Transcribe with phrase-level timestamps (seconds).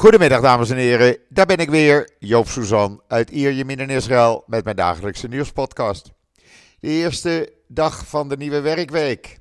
[0.00, 4.64] Goedemiddag dames en heren, daar ben ik weer, Joop Suzan uit Ierjemien in Israël met
[4.64, 6.10] mijn dagelijkse nieuwspodcast.
[6.78, 9.38] De eerste dag van de nieuwe werkweek.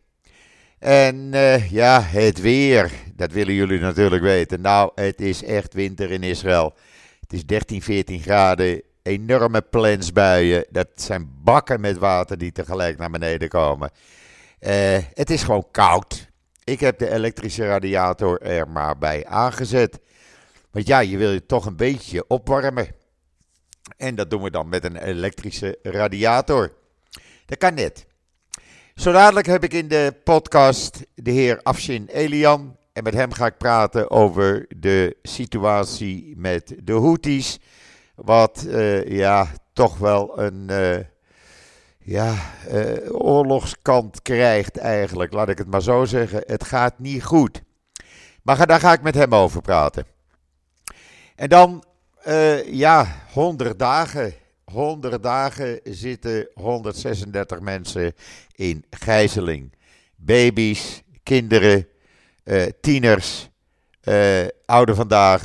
[0.80, 4.62] En uh, ja, het weer, dat willen jullie natuurlijk weten.
[4.62, 6.74] Nou, het is echt winter in Israël.
[7.20, 10.66] Het is 13, 14 graden, enorme plensbuien.
[10.70, 13.92] Dat zijn bakken met water die tegelijk naar beneden komen.
[14.60, 14.72] Uh,
[15.14, 16.30] het is gewoon koud.
[16.64, 20.00] Ik heb de elektrische radiator er maar bij aangezet.
[20.72, 22.96] Want ja, je wil je toch een beetje opwarmen.
[23.98, 26.74] En dat doen we dan met een elektrische radiator.
[27.46, 28.06] Dat kan net.
[28.96, 32.78] Zo dadelijk heb ik in de podcast de heer Afshin Elian.
[32.94, 37.60] En met hem ga ik praten over de situatie met de Houthis.
[38.16, 40.98] Wat uh, ja, toch wel een uh,
[42.00, 42.36] ja,
[42.72, 45.34] uh, oorlogskant krijgt eigenlijk.
[45.34, 46.44] Laat ik het maar zo zeggen.
[46.46, 47.62] Het gaat niet goed.
[48.44, 50.06] Maar daar ga ik met hem over praten.
[51.40, 51.84] En dan,
[52.28, 54.34] uh, ja, 100 dagen.
[54.64, 58.14] 100 dagen zitten 136 mensen
[58.56, 59.74] in gijzeling.
[60.16, 61.88] Baby's, kinderen,
[62.44, 63.50] uh, tieners,
[64.04, 65.44] uh, oude vandaag.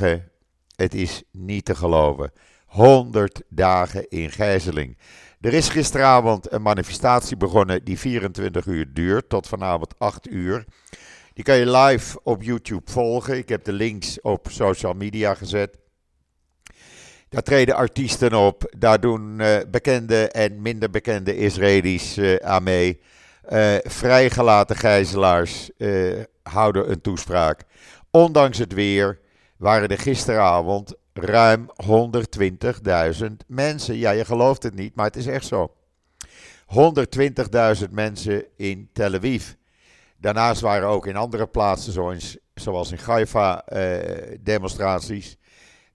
[0.75, 2.31] Het is niet te geloven.
[2.65, 4.97] 100 dagen in gijzeling.
[5.41, 10.65] Er is gisteravond een manifestatie begonnen die 24 uur duurt, tot vanavond 8 uur.
[11.33, 13.37] Die kan je live op YouTube volgen.
[13.37, 15.83] Ik heb de links op social media gezet.
[17.29, 23.01] Daar treden artiesten op, daar doen uh, bekende en minder bekende Israëli's uh, aan mee.
[23.49, 25.69] Uh, vrijgelaten gijzelaars
[26.43, 27.63] houden een toespraak.
[28.11, 29.19] Ondanks het weer
[29.57, 33.97] waren er gisteravond ruim 120.000 mensen.
[33.97, 35.75] Ja, je gelooft het niet, maar het is echt zo.
[37.83, 39.51] 120.000 mensen in Tel Aviv.
[40.17, 41.93] Daarnaast waren ook in andere plaatsen,
[42.53, 43.65] zoals in Haifa,
[44.41, 45.37] demonstraties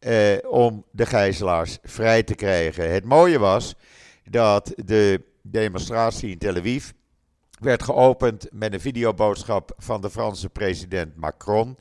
[0.00, 2.92] eh, om de gijzelaars vrij te krijgen.
[2.92, 3.74] Het mooie was
[4.24, 6.90] dat de demonstratie in Tel Aviv
[7.60, 11.78] werd geopend met een videoboodschap van de Franse president Macron.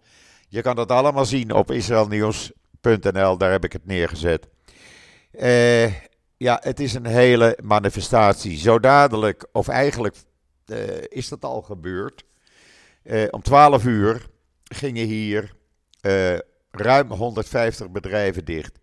[0.47, 4.47] Je kan dat allemaal zien op israelnieuws.nl, daar heb ik het neergezet.
[5.31, 5.93] Uh,
[6.37, 8.57] ja, het is een hele manifestatie.
[8.57, 10.15] Zo dadelijk, of eigenlijk
[10.65, 10.77] uh,
[11.07, 12.23] is dat al gebeurd.
[13.03, 14.27] Uh, om 12 uur
[14.63, 15.57] gingen hier
[16.71, 18.79] ruim 150 bedrijven dicht.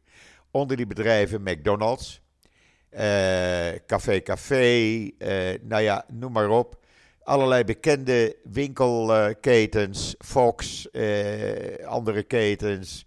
[0.51, 2.21] Onder die bedrijven McDonald's,
[2.93, 3.01] uh,
[3.87, 4.87] Café Café,
[5.19, 6.85] uh, nou ja, noem maar op.
[7.23, 13.07] Allerlei bekende winkelketens, Fox, uh, andere ketens,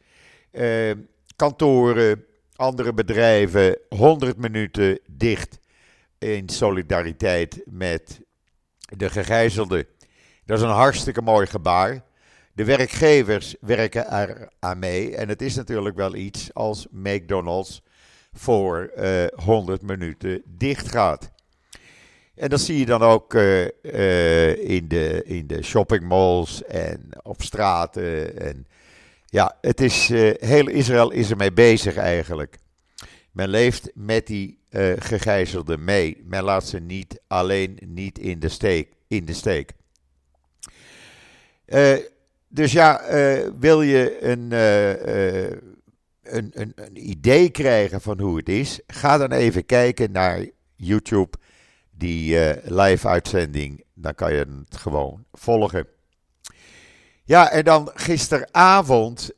[1.36, 2.26] kantoren,
[2.56, 5.60] andere bedrijven, 100 minuten dicht
[6.18, 8.22] in solidariteit met
[8.98, 9.86] de gegijzelden.
[10.46, 12.04] Dat is een hartstikke mooi gebaar.
[12.60, 15.16] De werkgevers werken er aan mee.
[15.16, 17.82] En het is natuurlijk wel iets als McDonald's
[18.34, 21.32] voor uh, eh, 100 minuten dicht gaat.
[22.36, 27.42] En dat zie je dan ook uh, uh, in, de, in de shoppingmalls en op
[27.42, 28.40] straten.
[28.40, 28.68] En
[29.26, 30.08] ja, het is,
[30.40, 32.58] heel Israël is ermee bezig eigenlijk.
[33.32, 34.60] Men leeft met die
[34.98, 36.24] gegijzelden mee.
[36.26, 38.90] Men laat ze niet alleen niet in de steek.
[39.08, 39.72] In de steek.
[42.52, 45.58] Dus ja, uh, wil je een, uh, uh,
[46.24, 50.46] een, een, een, idee krijgen van hoe het is, ga dan even kijken naar
[50.76, 51.38] YouTube,
[51.92, 53.84] die live uitzending.
[53.94, 54.38] Dan kan je
[54.68, 55.88] het gewoon volgen.
[57.24, 59.32] Ja, en dan gisteravond,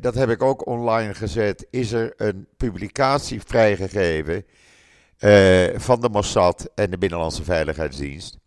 [0.00, 4.44] dat heb ik ook online gezet, is er een publicatie vrijgegeven
[5.76, 8.38] van de Mossad en de Binnenlandse Veiligheidsdienst.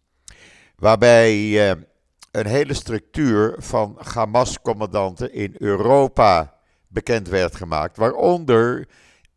[0.75, 1.85] Waarbij
[2.31, 6.53] een hele structuur van Hamas-commandanten in Europa
[6.87, 7.97] bekend werd gemaakt.
[7.97, 8.87] Waaronder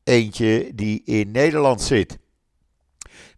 [0.05, 2.19] eentje die in Nederland zit.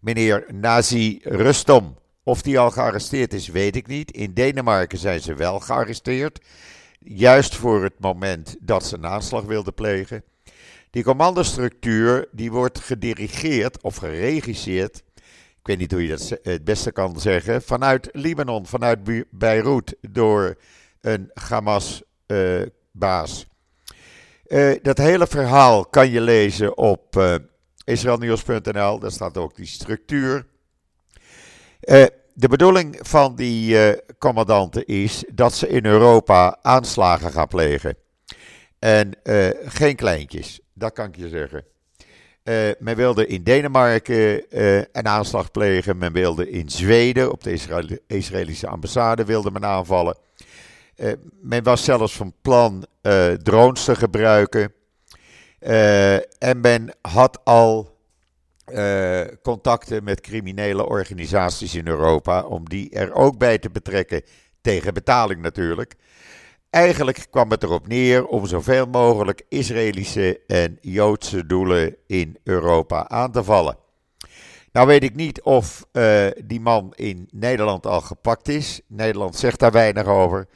[0.00, 2.00] Meneer Nazi Rustom.
[2.24, 4.10] Of die al gearresteerd is, weet ik niet.
[4.10, 6.44] In Denemarken zijn ze wel gearresteerd.
[6.98, 10.25] Juist voor het moment dat ze een aanslag wilden plegen.
[10.90, 15.02] Die commandostructuur die wordt gedirigeerd of geregisseerd
[15.62, 20.56] ik weet niet hoe je dat het beste kan zeggen, vanuit Libanon, vanuit Beirut, door
[21.00, 23.47] een Hamas-baas.
[24.47, 27.35] Uh, uh, dat hele verhaal kan je lezen op uh,
[27.85, 30.47] israelnieuws.nl, daar staat ook die structuur.
[32.35, 33.76] de bedoeling van die
[34.19, 37.97] commandanten is dat ze in Europa aanslagen gaan plegen.
[38.79, 39.19] En
[39.64, 41.71] geen kleintjes, dat kan ik je zeggen.
[42.44, 45.98] Uh, men wilde in Denemarken uh, een aanslag plegen.
[45.98, 50.16] Men wilde in Zweden, op de Israël Israëlische ambassade, wilde men aanvallen.
[50.96, 52.86] Uh, men was zelfs van plan
[53.42, 54.72] drones te gebruiken.
[56.38, 57.90] en men had al
[59.42, 64.22] contacten met criminele organisaties in Europa om die er ook bij te betrekken,
[64.60, 65.94] tegen betaling natuurlijk.
[66.72, 73.32] Eigenlijk kwam het erop neer om zoveel mogelijk Israëlische en Joodse doelen in Europa aan
[73.32, 73.76] te vallen.
[74.72, 78.80] Nou weet ik niet of uh, die man in Nederland al gepakt is.
[78.86, 80.48] Nederland zegt daar weinig over.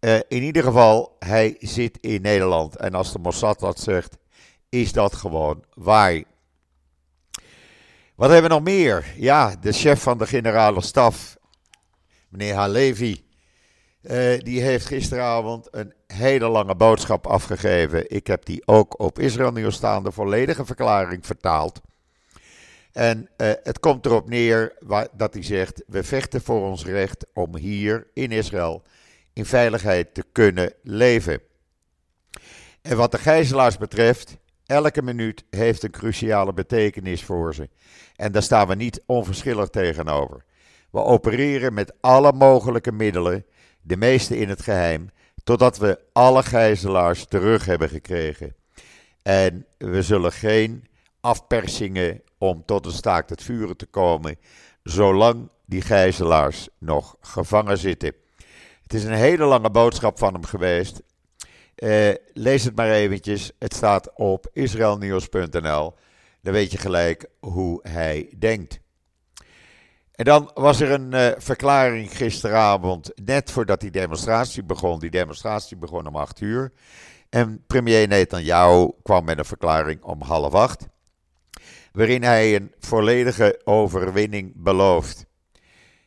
[0.00, 2.76] Uh, in ieder geval, hij zit in Nederland.
[2.76, 4.16] En als de Mossad dat zegt,
[4.68, 6.22] is dat gewoon waar.
[8.14, 9.12] Wat hebben we nog meer?
[9.16, 11.36] Ja, de chef van de generale staf,
[12.28, 13.24] meneer Halevi,
[14.02, 18.10] uh, die heeft gisteravond een hele lange boodschap afgegeven.
[18.10, 21.80] Ik heb die ook op Israël Nieuws staan, de volledige verklaring vertaald.
[22.92, 24.72] En uh, het komt erop neer
[25.12, 28.82] dat hij zegt: we vechten voor ons recht om hier in Israël
[29.32, 31.40] in veiligheid te kunnen leven.
[32.82, 34.36] En wat de gijzelaars betreft,
[34.66, 37.68] elke minuut heeft een cruciale betekenis voor ze.
[38.16, 40.44] En daar staan we niet onverschillig tegenover.
[40.90, 43.44] We opereren met alle mogelijke middelen,
[43.82, 45.10] de meeste in het geheim,
[45.44, 48.54] totdat we alle gijzelaars terug hebben gekregen.
[49.22, 50.84] En we zullen geen
[51.20, 54.36] afpersingen om tot een staakt het vuren te komen,
[54.82, 58.14] zolang die gijzelaars nog gevangen zitten.
[58.82, 61.02] Het is een hele lange boodschap van hem geweest.
[61.76, 63.52] Uh, lees het maar eventjes.
[63.58, 65.94] Het staat op israelnieuws.nl.
[66.42, 68.80] Dan weet je gelijk hoe hij denkt.
[70.20, 74.98] En dan was er een uh, verklaring gisteravond, net voordat die demonstratie begon.
[74.98, 76.72] Die demonstratie begon om 8 uur.
[77.28, 80.88] En premier Netanyahu kwam met een verklaring om half acht
[81.92, 85.26] waarin hij een volledige overwinning belooft.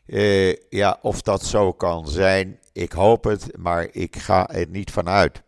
[0.05, 4.91] Uh, ja, of dat zo kan zijn, ik hoop het, maar ik ga er niet
[4.91, 5.43] van uit.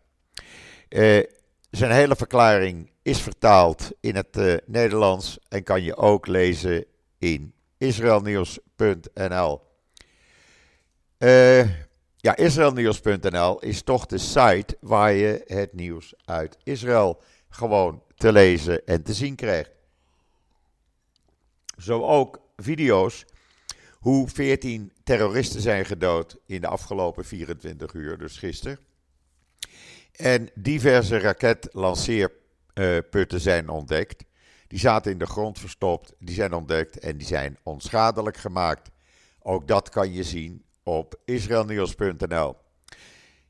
[0.88, 1.22] Uh,
[1.70, 6.84] zijn hele verklaring is vertaald in het Nederlands en kan je ook lezen
[7.18, 9.60] in israelnieuws.nl.
[12.16, 18.86] ja, israelnieuws.nl is toch de site waar je het nieuws uit Israël gewoon te lezen
[18.86, 19.70] en te zien krijgt.
[21.78, 23.24] Zo ook video's
[24.06, 28.78] hoe 14 terroristen zijn gedood in de afgelopen 24 uur, dus gisteren.
[30.12, 34.24] En diverse raketlanceerputten zijn ontdekt.
[34.68, 38.90] Die zaten in de grond verstopt, die zijn ontdekt en die zijn onschadelijk gemaakt.
[39.42, 42.56] Ook dat kan je zien op israelnieuws.nl.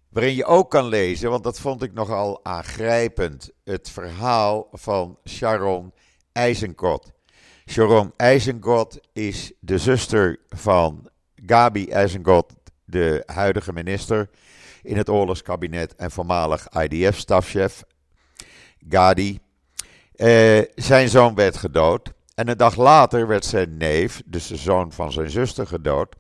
[0.09, 5.93] Waarin je ook kan lezen, want dat vond ik nogal aangrijpend, het verhaal van Sharon
[6.33, 7.13] Eisenkot.
[7.71, 12.53] Sharon Eisengot is de zuster van Gabi Eisengot,
[12.85, 14.31] de huidige minister
[14.83, 17.83] in het oorlogskabinet en voormalig IDF-stafchef.
[18.89, 19.39] Gadi.
[20.17, 22.13] Uh, zijn zoon werd gedood.
[22.35, 26.17] En een dag later werd zijn neef, dus de zoon van zijn zuster, gedood.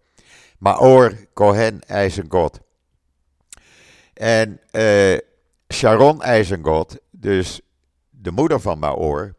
[0.58, 2.60] Maor Cohen Eisengot.
[4.14, 5.18] En uh,
[5.72, 7.60] Sharon Eisengot, dus
[8.10, 9.34] de moeder van Maor,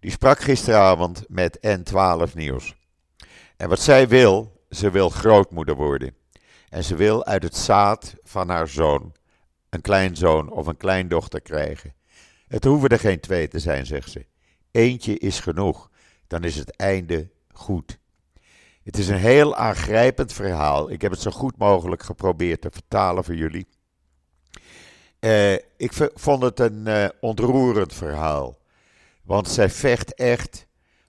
[0.00, 2.74] die sprak gisteravond met N12 Nieuws.
[3.56, 6.14] En wat zij wil, ze wil grootmoeder worden.
[6.68, 9.12] En ze wil uit het zaad van haar zoon
[9.68, 11.94] een kleinzoon of een kleindochter krijgen.
[12.52, 14.26] Het hoeven er geen twee te zijn, zegt ze.
[14.70, 15.90] Eentje is genoeg,
[16.26, 17.98] dan is het einde goed.
[18.82, 20.90] Het is een heel aangrijpend verhaal.
[20.90, 23.66] Ik heb het zo goed mogelijk geprobeerd te vertalen voor jullie.
[25.20, 28.58] Uh, ik vond het een uh, ontroerend verhaal.
[29.22, 30.66] Want zij vecht echt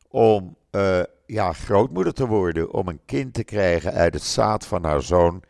[0.08, 2.74] om uh, ja, grootmoeder te worden.
[2.74, 5.44] Om een kind te krijgen uit het zaad van haar zoon.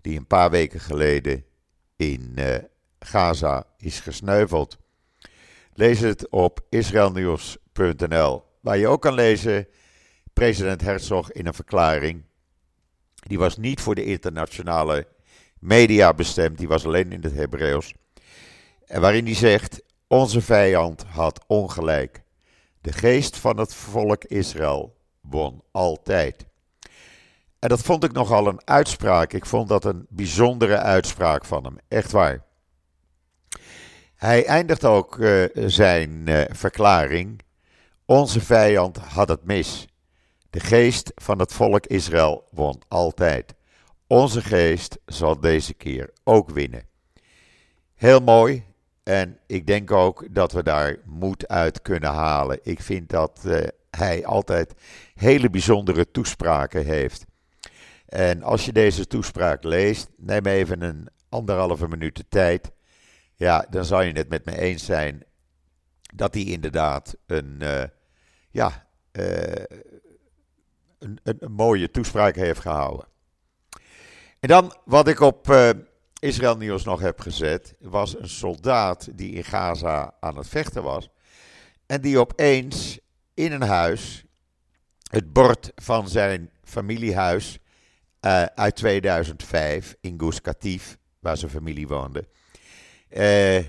[0.00, 1.44] Die een paar weken geleden
[1.96, 2.38] in
[2.98, 4.78] Gaza is gesneuveld.
[5.78, 8.42] Lees het op israelnieuws.nl.
[8.60, 9.68] Waar je ook kan lezen.
[10.32, 12.24] President Herzog in een verklaring.
[13.14, 15.06] Die was niet voor de internationale
[15.58, 16.58] media bestemd.
[16.58, 17.94] Die was alleen in het Hebreeuws.
[18.86, 22.22] En waarin hij zegt: onze vijand had ongelijk.
[22.80, 26.46] De geest van het volk Israël won altijd.
[27.58, 29.32] En dat vond ik nogal een uitspraak.
[29.32, 31.76] Ik vond dat een bijzondere uitspraak van hem.
[31.88, 32.46] Echt waar.
[34.18, 37.40] Hij eindigt ook uh, zijn uh, verklaring.
[38.04, 39.86] Onze vijand had het mis.
[40.50, 43.54] De geest van het volk Israël won altijd.
[44.06, 46.82] Onze geest zal deze keer ook winnen.
[47.94, 48.64] Heel mooi,
[49.02, 52.58] en ik denk ook dat we daar moed uit kunnen halen.
[52.62, 53.58] Ik vind dat uh,
[53.90, 54.74] hij altijd
[55.14, 57.24] hele bijzondere toespraken heeft.
[58.06, 62.70] En als je deze toespraak leest, neem even een anderhalve minuut de tijd.
[63.38, 65.24] Ja, dan zou je het met me eens zijn
[66.14, 67.62] dat hij inderdaad een,
[68.50, 73.06] ja, een, een, mooie toespraak heeft gehouden.
[74.40, 75.54] En dan wat ik op
[76.18, 81.08] Israël Nieuws nog heb gezet, was een soldaat die in Gaza aan het vechten was.
[81.86, 82.98] En die opeens
[83.34, 84.24] in een huis
[85.10, 87.58] het bord van zijn familiehuis
[88.20, 92.28] uh, uit 2005 in Gush Katif, waar zijn familie woonde.
[93.10, 93.64] Uh,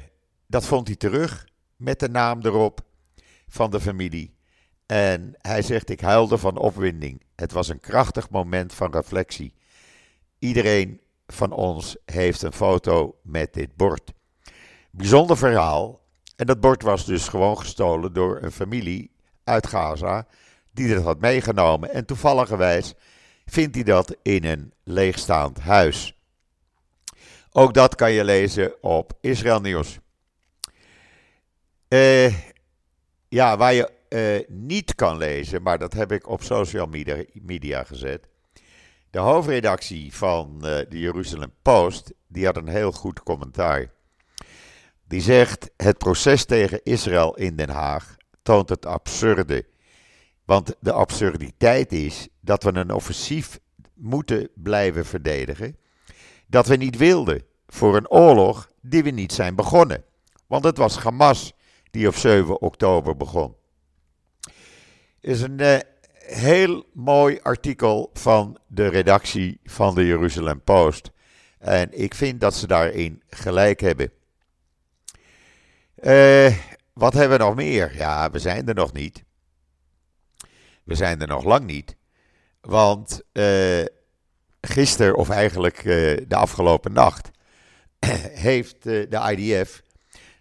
[0.48, 2.81] dat vond hij terug met de naam erop
[3.48, 4.36] van de familie.
[4.86, 7.22] En hij zegt: Ik huilde van opwinding.
[7.36, 9.53] Het was een krachtig moment van reflectie.
[10.39, 14.13] Iedereen van ons heeft een foto met dit bord.
[14.91, 16.01] Bijzonder verhaal.
[16.36, 19.12] En dat bord was dus gewoon gestolen door een familie
[19.43, 20.27] uit Gaza
[20.72, 21.93] die dat had meegenomen.
[21.93, 22.93] En toevalligerwijs
[23.46, 26.19] vindt hij dat in een leegstaand huis.
[27.51, 30.00] Ook dat kan je lezen op Israël Nieuws.
[31.89, 32.34] Uh,
[33.27, 36.88] ja, waar je uh, niet kan lezen, maar dat heb ik op social
[37.34, 38.27] media, gezet.
[39.10, 43.91] De hoofdredactie van uh, de Jeruzalem Post, die had een heel goed commentaar.
[45.08, 49.65] Die zegt, het proces tegen Israël in Den Haag toont het absurde.
[50.46, 53.60] Want de absurditeit is dat we een offensief
[53.94, 55.77] moeten blijven verdedigen.
[56.50, 60.03] Dat we niet wilden voor een oorlog die we niet zijn begonnen.
[60.48, 61.53] Want het was Hamas
[61.91, 63.56] die op 7 oktober begon.
[65.20, 65.77] Is een uh,
[66.13, 71.12] heel mooi artikel van de redactie van de Jeruzalem Post.
[71.60, 74.12] En ik vind dat ze daarin gelijk hebben.
[76.03, 76.58] Uh,
[76.94, 77.96] wat hebben we nog meer?
[77.96, 79.24] Ja, we zijn er nog niet.
[80.84, 81.96] We zijn er nog lang niet.
[82.62, 83.86] Want uh,
[84.70, 87.30] gisteren, of eigenlijk uh, de afgelopen nacht,
[88.50, 89.82] heeft uh, de IDF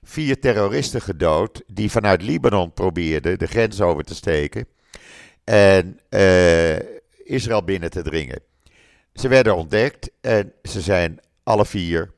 [0.02, 4.66] vier terroristen gedood die vanuit Libanon probeerden de grens over te steken
[5.44, 6.00] en
[7.24, 8.40] Israël binnen te dringen.
[9.12, 12.12] Ze werden ontdekt en ze zijn alle vier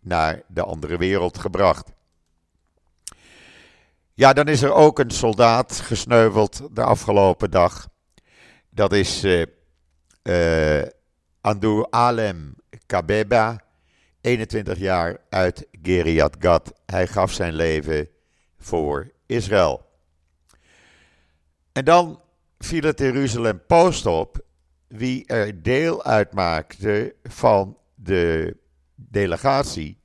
[0.00, 1.92] naar de andere wereld gebracht.
[4.14, 7.88] Ja, dan is er ook een soldaat gesneuveld de afgelopen dag.
[8.70, 9.24] Dat is
[11.42, 12.54] Andur Alem
[12.86, 13.60] Kabeba,
[14.20, 16.72] 21 jaar uit Geriat Gat.
[16.86, 18.08] Hij gaf zijn leven
[18.58, 19.86] voor Israël.
[21.72, 22.20] En dan
[22.58, 24.44] viel het Jeruzalem Post op
[24.86, 28.56] wie er deel uitmaakte van de
[28.94, 29.98] delegatie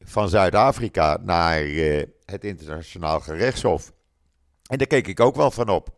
[0.00, 3.92] van Zuid-Afrika naar uh, het internationaal gerechtshof.
[4.66, 5.88] En daar keek ik ook wel van op.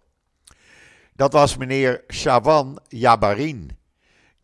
[1.14, 3.77] Dat was meneer Shawan Jabarin.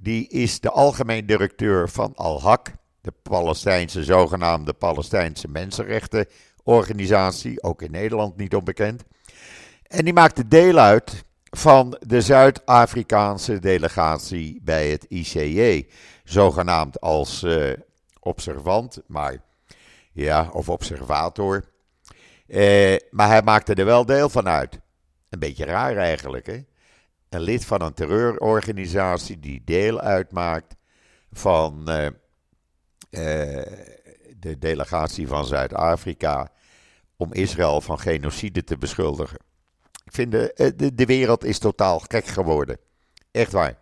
[0.05, 8.37] Die is de algemeen directeur van Al-Haq, de Palestijnse zogenaamde Palestijnse Mensenrechtenorganisatie, ook in Nederland
[8.37, 9.05] niet onbekend.
[9.83, 15.87] En die maakte deel uit van de Zuid-Afrikaanse delegatie bij het ICJ,
[16.25, 17.73] zogenaamd als uh,
[18.21, 19.37] observant, maar
[20.13, 21.65] ja, of observator.
[22.47, 24.81] Eh, maar hij maakte er wel deel van uit.
[25.29, 26.65] Een beetje raar eigenlijk, hè?
[27.35, 30.75] Een lid van een terreurorganisatie die deel uitmaakt
[31.33, 33.73] van eh, eh,
[34.39, 36.53] de delegatie van Zuid-Afrika
[37.17, 39.39] om Israël van genocide te beschuldigen.
[40.05, 42.79] Ik vind de, de, de wereld is totaal gek geworden.
[43.31, 43.79] Echt waar.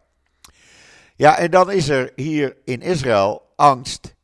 [1.16, 4.14] Ja, en dan is er hier in Israël angst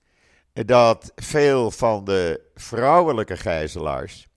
[0.53, 4.28] dat veel van de vrouwelijke gijzelaars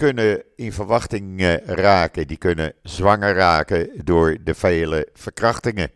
[0.00, 2.26] kunnen in verwachting eh, raken.
[2.26, 5.90] Die kunnen zwanger raken door de vele verkrachtingen.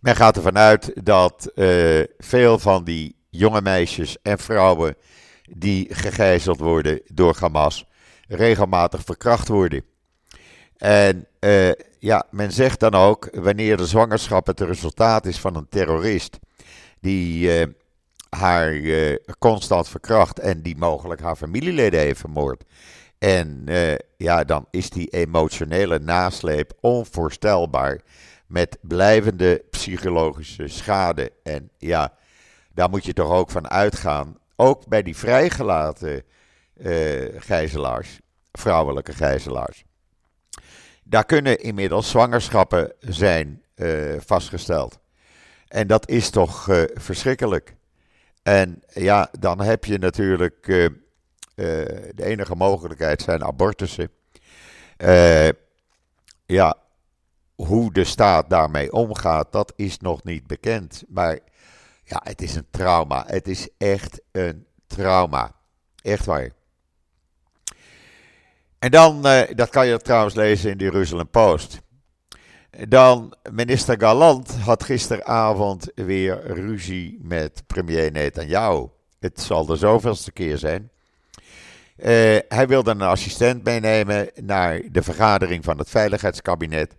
[0.00, 4.94] Men gaat ervan uit dat uh, veel van die jonge meisjes en vrouwen
[5.42, 7.84] die gegijzeld worden door Hamas
[8.28, 9.84] regelmatig verkracht worden.
[10.76, 15.68] En uh, ja, men zegt dan ook, wanneer de zwangerschap het resultaat is van een
[15.68, 16.38] terrorist
[17.00, 17.50] die
[18.28, 22.64] haar uh, constant verkracht en die mogelijk haar familieleden heeft vermoord.
[23.18, 28.00] En uh, ja, dan is die emotionele nasleep onvoorstelbaar
[28.46, 31.32] met blijvende psychologische schade.
[31.42, 32.12] En ja,
[32.74, 34.38] daar moet je toch ook van uitgaan.
[34.56, 36.22] Ook bij die vrijgelaten
[36.76, 38.20] uh, gijzelaars,
[38.52, 39.84] vrouwelijke gijzelaars.
[41.02, 43.62] Daar kunnen inmiddels zwangerschappen zijn
[44.18, 44.98] vastgesteld.
[45.68, 47.74] En dat is toch verschrikkelijk.
[48.46, 50.90] En ja, dan heb je natuurlijk uh, uh,
[52.14, 54.10] de enige mogelijkheid zijn abortussen.
[54.98, 55.48] Uh,
[56.44, 56.76] ja,
[57.54, 61.04] hoe de staat daarmee omgaat, dat is nog niet bekend.
[61.08, 61.38] Maar
[62.04, 63.24] Ja, het is een trauma.
[63.26, 65.54] Het is echt een trauma.
[66.02, 66.50] Echt waar.
[68.78, 69.22] En dan,
[69.54, 71.80] dat kan je trouwens lezen in de Jerusalem Post.
[72.88, 78.86] Dan, minister Galant had gisteravond weer ruzie met premier Netanyahu.
[79.18, 80.90] Het zal de zoveelste keer zijn.
[81.96, 82.06] Uh,
[82.48, 86.96] hij wilde een assistent meenemen naar de vergadering van het Veiligheidskabinet.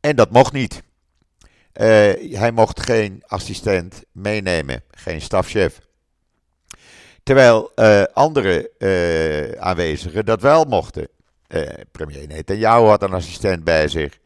[0.00, 0.82] En dat mocht niet.
[1.74, 1.84] Uh,
[2.38, 5.80] hij mocht geen assistent meenemen, geen stafchef.
[7.22, 8.70] Terwijl uh, andere
[9.58, 11.08] aanwezigen dat wel mochten.
[11.92, 14.18] premier Netanyahu had een assistent bij zich.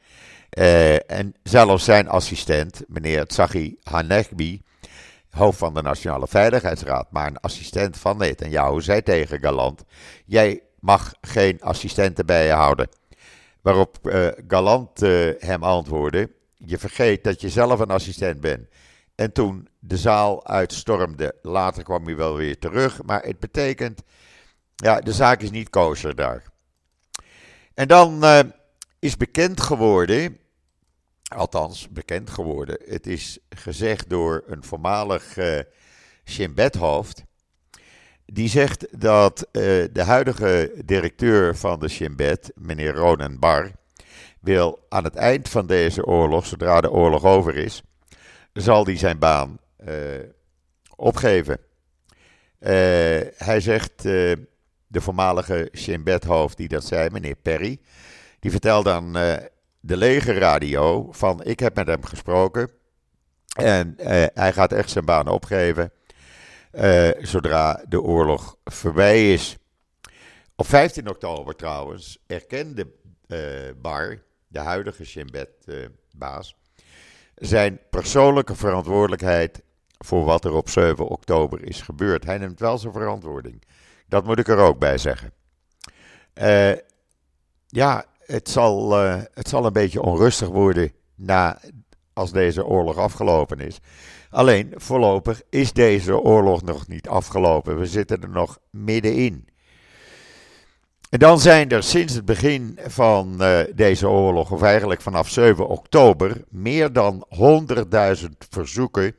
[1.06, 4.62] En zelfs zijn assistent, meneer Tsachi Hanegbi,
[5.30, 9.84] hoofd van de Nationale Veiligheidsraad, maar een assistent van Netanyahu, zei tegen Galant:
[10.24, 12.88] Jij mag geen assistenten bij je houden.
[13.60, 18.68] Waarop uh, Galant uh, hem antwoordde: Je vergeet dat je zelf een assistent bent.
[19.14, 23.02] En toen de zaal uitstormde, later kwam hij wel weer terug.
[23.02, 24.02] Maar het betekent,
[24.74, 26.44] ja, de zaak is niet kosher daar.
[27.74, 28.40] En dan uh,
[28.98, 30.38] is bekend geworden
[31.34, 32.78] althans bekend geworden.
[32.84, 35.58] Het is gezegd door een voormalig uh,
[36.24, 37.24] Shin Bet-hoofd.
[38.24, 39.62] Die zegt dat uh,
[39.92, 43.70] de huidige directeur van de Shin Bet, meneer Ronan Bar,
[44.40, 47.82] wil aan het eind van deze oorlog, zodra de oorlog over is,
[48.52, 49.58] zal hij zijn baan
[49.88, 49.94] uh,
[50.96, 51.58] opgeven.
[53.36, 57.80] hij zegt, de voormalige Shin Bet-hoofd die dat zei, meneer Perry,
[58.40, 59.16] die vertelde dan
[59.84, 62.70] de legerradio van ik heb met hem gesproken.
[63.56, 65.92] En uh, hij gaat echt zijn baan opgeven
[66.72, 69.56] uh, zodra de oorlog voorbij is.
[70.56, 72.92] Op 15 oktober trouwens erkende
[73.26, 73.38] uh,
[73.80, 76.56] Bar, de huidige Shin-Bet-baas,
[77.34, 79.62] zijn persoonlijke verantwoordelijkheid
[79.98, 82.24] voor wat er op 7 oktober is gebeurd.
[82.24, 83.62] Hij neemt wel zijn verantwoording.
[84.08, 85.32] Dat moet ik er ook bij zeggen.
[87.66, 91.60] ja, het zal, uh, het zal een beetje onrustig worden na,
[92.12, 93.78] als deze oorlog afgelopen is.
[94.30, 97.78] Alleen voorlopig is deze oorlog nog niet afgelopen.
[97.78, 99.48] We zitten er nog middenin.
[101.10, 105.68] En dan zijn er sinds het begin van uh, deze oorlog, of eigenlijk vanaf 7
[105.68, 107.26] oktober, meer dan
[108.20, 109.14] 100.000 verzoeken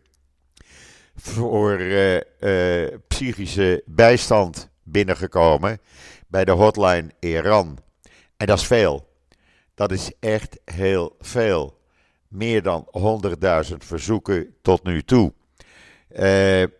[1.15, 5.79] voor uh, psychische bijstand binnengekomen
[6.27, 7.77] bij de hotline Iran.
[8.43, 9.07] En dat is veel.
[9.75, 11.79] Dat is echt heel veel.
[12.27, 12.87] Meer dan
[13.69, 15.33] 100.000 verzoeken tot nu toe.
[16.11, 16.71] Uh, er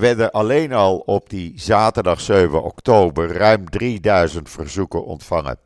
[0.00, 5.58] werden alleen al op die zaterdag 7 oktober ruim 3000 verzoeken ontvangen.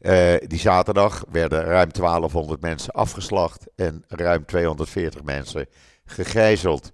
[0.00, 5.66] Uh, die zaterdag werden ruim 1200 mensen afgeslacht en ruim 240 mensen
[6.04, 6.92] gegijzeld.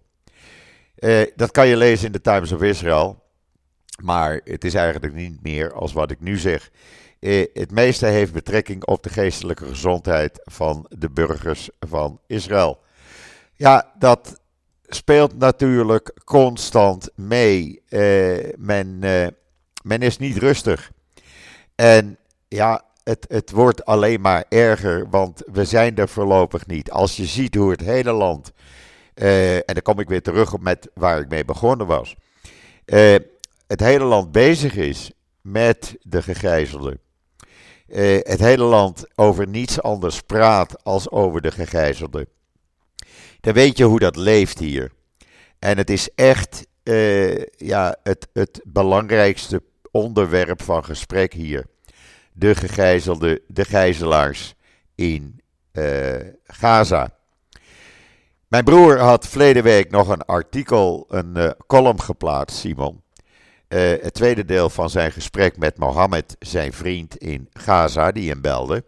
[0.98, 3.22] Uh, dat kan je lezen in de Times of Israel.
[4.02, 6.70] Maar het is eigenlijk niet meer als wat ik nu zeg.
[7.22, 12.78] Eh, het meeste heeft betrekking op de geestelijke gezondheid van de burgers van Israël.
[13.54, 14.40] Ja, dat
[14.82, 17.82] speelt natuurlijk constant mee.
[17.88, 19.26] Uh, men, uh,
[19.82, 20.90] men is niet rustig.
[21.74, 26.90] En ja, het, het wordt alleen maar erger, want we zijn er voorlopig niet.
[26.90, 28.52] Als je ziet hoe het hele land,
[29.14, 32.16] en dan kom ik weer terug op met waar ik mee begonnen was,
[33.66, 37.00] het hele land bezig is met de gegijzelden
[37.92, 42.26] uh, het hele land over niets anders praat als over de gegijzelden.
[43.40, 44.92] Dan weet je hoe dat leeft hier.
[45.59, 51.66] En het is echt uh, ja, het, het belangrijkste onderwerp van gesprek hier.
[52.33, 54.55] De gegijzelden, de gijzelaars
[54.94, 55.40] in
[55.72, 57.11] uh, Gaza.
[58.48, 63.01] Mijn broer had verleden week nog een artikel, een column geplaatst, Simon.
[63.72, 68.40] Uh, het tweede deel van zijn gesprek met Mohammed, zijn vriend in Gaza, die hem
[68.40, 68.85] belde.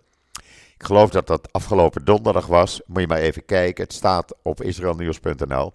[0.75, 2.81] Ik geloof dat dat afgelopen donderdag was.
[2.87, 3.85] Moet je maar even kijken.
[3.85, 5.73] Het staat op israelnieuws.nl.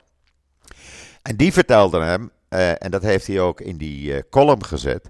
[1.22, 5.10] En die vertelde hem, uh, en dat heeft hij ook in die uh, column gezet.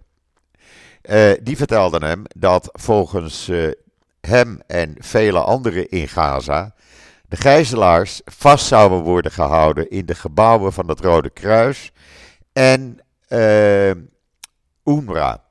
[1.41, 3.51] die vertelde hem dat volgens
[4.21, 6.75] hem en vele anderen in Gaza
[7.29, 11.91] de gijzelaars vast zouden worden gehouden in de gebouwen van het Rode Kruis
[12.53, 13.89] en uh,
[14.83, 15.43] UNRWA.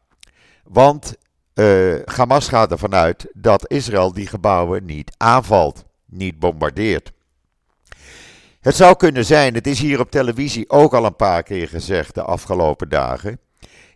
[0.64, 1.16] Want
[1.54, 7.12] uh, Hamas gaat ervan uit dat Israël die gebouwen niet aanvalt, niet bombardeert.
[8.60, 12.14] Het zou kunnen zijn, het is hier op televisie ook al een paar keer gezegd
[12.14, 13.40] de afgelopen dagen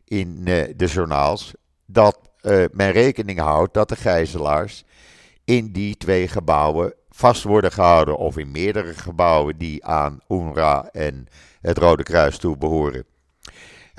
[0.05, 1.53] in uh, de journaals,
[1.87, 2.19] dat
[2.73, 4.85] men rekening houdt dat de gijzelaars
[5.45, 11.27] in die twee gebouwen vast worden gehouden of in meerdere gebouwen die aan UNRWA en
[11.61, 13.05] het Rode Kruis toebehoren.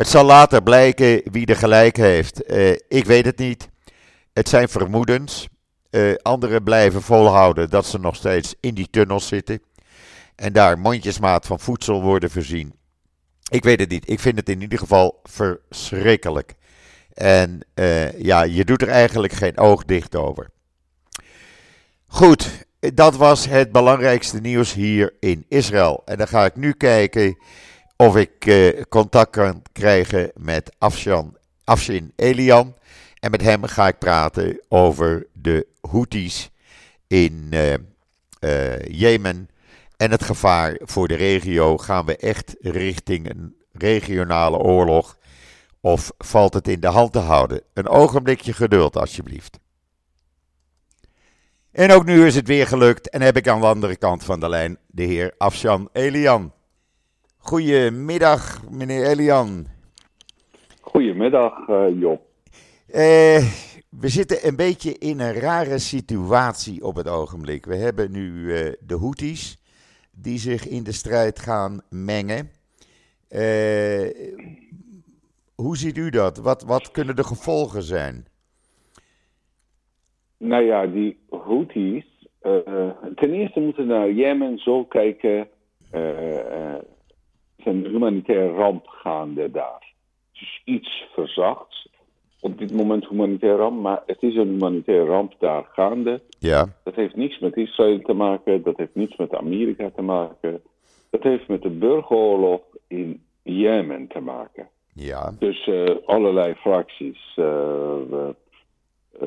[0.03, 2.51] Het zal later blijken wie er gelijk heeft.
[2.51, 3.69] Uh, ik weet het niet.
[4.33, 5.47] Het zijn vermoedens.
[5.91, 9.61] Uh, anderen blijven volhouden dat ze nog steeds in die tunnels zitten.
[10.35, 12.73] En daar mondjesmaat van voedsel worden voorzien.
[13.49, 14.09] Ik weet het niet.
[14.09, 16.53] Ik vind het in ieder geval verschrikkelijk.
[17.13, 20.49] En uh, ja, je doet er eigenlijk geen oog dicht over.
[22.07, 26.01] Goed, dat was het belangrijkste nieuws hier in Israël.
[26.05, 27.37] En dan ga ik nu kijken
[28.03, 32.75] of ik uh, contact kan krijgen met Afshan, Afshin Elian.
[33.19, 36.51] En met hem ga ik praten over de Houthis
[37.07, 37.73] in uh,
[38.39, 39.49] uh, Jemen.
[39.97, 41.77] En het gevaar voor de regio.
[41.77, 45.17] Gaan we echt richting een regionale oorlog?
[45.81, 47.61] Of valt het in de hand te houden?
[47.73, 49.59] Een ogenblikje geduld, alsjeblieft.
[51.71, 54.39] En ook nu is het weer gelukt en heb ik aan de andere kant van
[54.39, 56.53] de lijn de heer Afshan Elian.
[57.45, 59.65] Goedemiddag, meneer Elian.
[60.81, 62.21] Goedemiddag, uh, Job.
[62.87, 63.43] Uh,
[63.89, 67.65] we zitten een beetje in een rare situatie op het ogenblik.
[67.65, 69.57] We hebben nu uh, de Houthis
[70.11, 72.49] die zich in de strijd gaan mengen.
[75.55, 76.37] hoe ziet u dat?
[76.37, 78.25] Wat, wat kunnen de gevolgen zijn?
[80.37, 82.27] Nou ja, die Houthis.
[83.15, 85.47] ten eerste moeten we naar Jemen zo kijken
[87.65, 89.93] een humanitaire ramp gaande daar.
[90.31, 91.89] Het is iets verzacht.
[92.41, 96.21] Op dit moment humanitaire ramp, maar het is een humanitaire ramp daar gaande.
[96.39, 96.67] Ja.
[96.83, 100.61] Dat heeft niets met Israël te maken, dat heeft niets met Amerika te maken.
[101.09, 104.67] Dat heeft met de burgeroorlog in Jemen te maken.
[104.93, 105.33] Ja.
[105.39, 107.37] Dus uh, allerlei fracties.
[107.39, 108.29] Uh,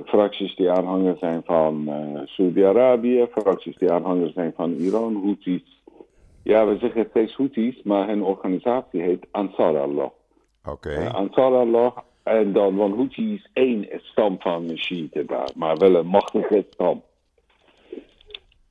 [0.04, 5.75] fracties die aanhanger zijn van uh, Saudi-Arabië, fracties die aanhanger zijn van Iran, Houthis,
[6.46, 10.10] ja, we zeggen steeds Houthis, maar hun organisatie heet Ansar Allah.
[10.64, 10.70] Oké.
[10.70, 11.04] Okay.
[11.04, 11.96] Uh, Ansar Allah.
[12.22, 16.66] En dan, want Houthi is één stam van de Shiiten daar, maar wel een machtige
[16.70, 17.02] stam.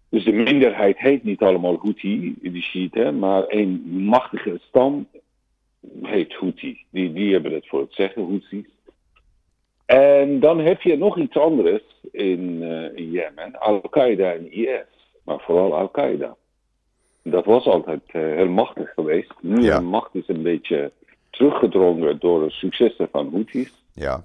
[0.10, 5.08] Dus de minderheid heet niet allemaal Houthi, de Shiiten, maar één machtige stam
[6.02, 6.86] heet Houthi.
[6.90, 8.66] Die, die hebben het voor het zeggen, Houthis.
[9.86, 14.86] En dan heb je nog iets anders in, uh, in Jemen, Al-Qaeda en IS,
[15.24, 16.36] maar vooral Al-Qaeda
[17.32, 19.34] dat was altijd uh, heel machtig geweest.
[19.42, 19.78] Nu ja.
[19.78, 20.92] de macht is een beetje
[21.30, 23.74] teruggedrongen door de successen van Houthis.
[23.94, 24.24] Ja.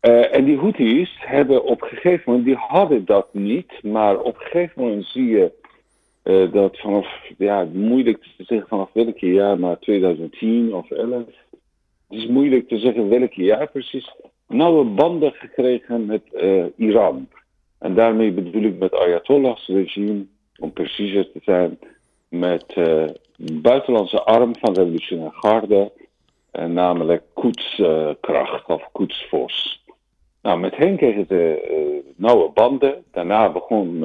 [0.00, 4.34] Uh, en die Houthis hebben op een gegeven moment, die hadden dat niet, maar op
[4.34, 5.52] een gegeven moment zie je
[6.24, 7.06] uh, dat vanaf,
[7.38, 11.22] ja, moeilijk te zeggen vanaf welke jaar, maar 2010 of 11.
[12.08, 14.14] Het is moeilijk te zeggen welke jaar precies.
[14.48, 16.22] Nauwe banden gekregen met
[16.76, 17.28] Iran.
[17.78, 20.26] En daarmee bedoel ik met Ayatollahs regime
[20.58, 21.78] om preciezer te zijn,
[22.28, 23.04] met uh,
[23.36, 25.92] buitenlandse arm van de revolutionaire garde,
[26.52, 29.76] uh, namelijk Koetskracht of Koetsforce.
[30.42, 33.04] Nou, met hen kregen ze nauwe banden.
[33.12, 34.00] Daarna begon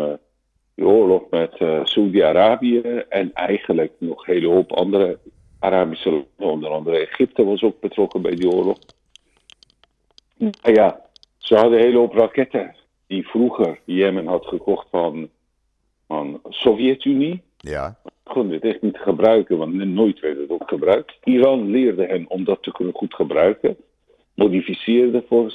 [0.76, 5.20] de oorlog met Saudi-Arabië en eigenlijk nog een hele hoop andere
[5.60, 8.78] Arabische landen, onder andere Egypte was ook betrokken bij die oorlog.
[10.38, 11.02] Nou ja,
[11.38, 12.76] ze hadden een hele hoop raketten
[13.08, 15.30] die vroeger Jemen had gekocht van
[16.10, 17.42] van Sovjet-Unie.
[17.58, 17.98] Ja.
[18.24, 21.18] Konden het echt niet gebruiken, want nooit werd het ook gebruikt.
[21.24, 23.78] Iran leerde hen om dat te kunnen goed gebruiken.
[24.34, 25.52] Modificeerde voor.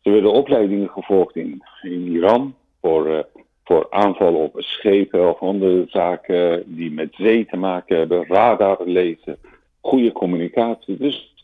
[0.00, 3.18] Ze werden opleidingen gevolgd in, in Iran voor, uh,
[3.64, 9.38] voor aanvallen op schepen of andere zaken die met zee te maken hebben, radar lezen,
[9.80, 10.96] goede communicatie.
[10.96, 11.34] Dus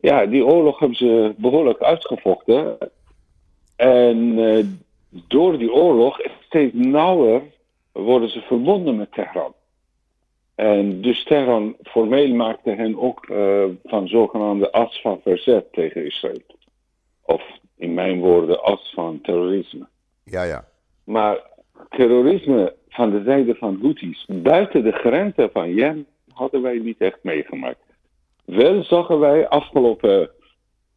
[0.00, 2.78] ja, die oorlog hebben ze behoorlijk uitgevochten.
[3.76, 4.64] En uh,
[5.08, 7.42] door die oorlog steeds nauwer
[7.92, 9.54] worden ze verbonden met Teheran.
[10.54, 16.42] En dus Teheran formeel maakte hen ook uh, van zogenaamde as van verzet tegen Israël.
[17.22, 17.42] Of
[17.76, 19.86] in mijn woorden as van terrorisme.
[20.24, 20.64] Ja, ja.
[21.04, 21.42] Maar
[21.88, 27.18] terrorisme van de zijde van Houthis buiten de grenzen van Jemen hadden wij niet echt
[27.22, 27.82] meegemaakt.
[28.44, 30.30] Wel zagen wij afgelopen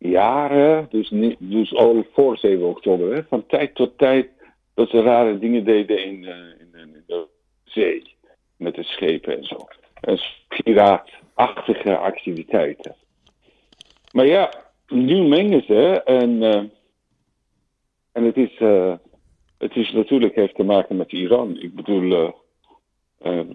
[0.01, 4.29] jaren, dus, dus al voor 7 oktober, hè, van tijd tot tijd
[4.73, 7.27] dat ze rare dingen deden in, uh, in, in, de
[7.63, 8.15] zee.
[8.57, 9.57] Met de schepen en zo.
[10.01, 12.95] En piraatachtige activiteiten.
[14.11, 14.53] Maar ja,
[14.87, 16.63] nu mengen ze en, uh,
[18.11, 18.93] en het is, uh,
[19.57, 21.57] het is natuurlijk heeft te maken met Iran.
[21.59, 22.33] Ik bedoel,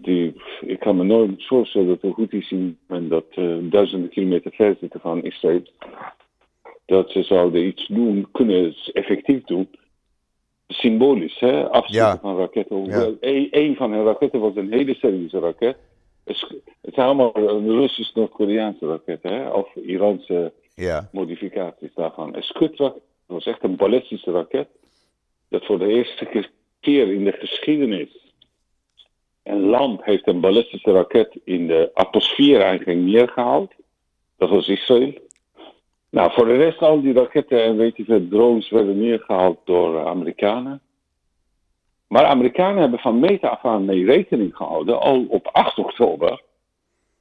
[0.02, 4.76] die, ik kan me nooit voorstellen dat er goed zien en dat duizenden kilometer ver
[4.80, 5.62] zitten van Israël
[6.86, 9.68] dat ze zouden iets doen, kunnen effectief doen.
[10.68, 11.68] symbolisch, hè?
[11.68, 12.18] Afschieten Ja.
[12.20, 12.76] van raketten.
[12.76, 12.82] Ja.
[12.82, 15.76] Hoewel Een, van hun raketten was een hele serieuze raket.
[16.24, 19.50] Het zijn allemaal een Russisch-Noord-Koreaanse raketten, hè?
[19.50, 22.34] Of Iraanse Ja, modificaties daarvan.
[22.36, 22.94] Een Scudra
[23.26, 24.68] was echt een ballistische raket.
[25.48, 26.48] Dat voor de eerste
[26.80, 28.32] keer in de geschiedenis
[29.42, 33.72] een land heeft een ballistische raket in de atmosfeer eigenlijk neergehaald.
[34.38, 35.12] Dat was Israël.
[36.10, 39.98] Nou, voor de rest, al die raketten en weet je veel, drones werden neergehaald door
[39.98, 40.80] eh, Amerikanen.
[42.08, 46.42] Maar Amerikanen hebben van meet af aan mee rekening gehouden, al op 8 oktober,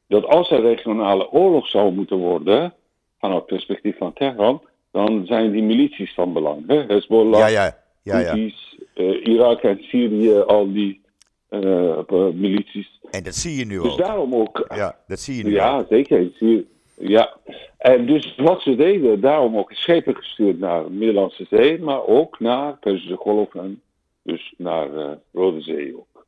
[0.07, 2.73] dat als er regionale oorlog zou moeten worden,
[3.19, 6.63] vanuit het perspectief van Teheran, dan zijn die milities van belang.
[6.67, 6.83] Hè?
[6.87, 7.77] Hezbollah, ja, ja.
[8.03, 8.49] ja, ja.
[8.93, 11.01] Eh, Irak en Syrië, al die
[11.49, 11.97] eh,
[12.33, 12.99] milities.
[13.11, 13.97] En dat zie je nu Dus ook.
[13.97, 15.55] daarom ook Ja, dat zie je nu ook.
[15.55, 16.31] ja, zeker.
[16.35, 17.37] Zie- Ja.
[17.77, 22.39] En dus wat ze deden, daarom ook schepen gestuurd naar de Middellandse Zee, maar ook
[22.39, 23.81] naar Perzische Golf en
[24.23, 26.25] dus naar eh, Rode Zee ook.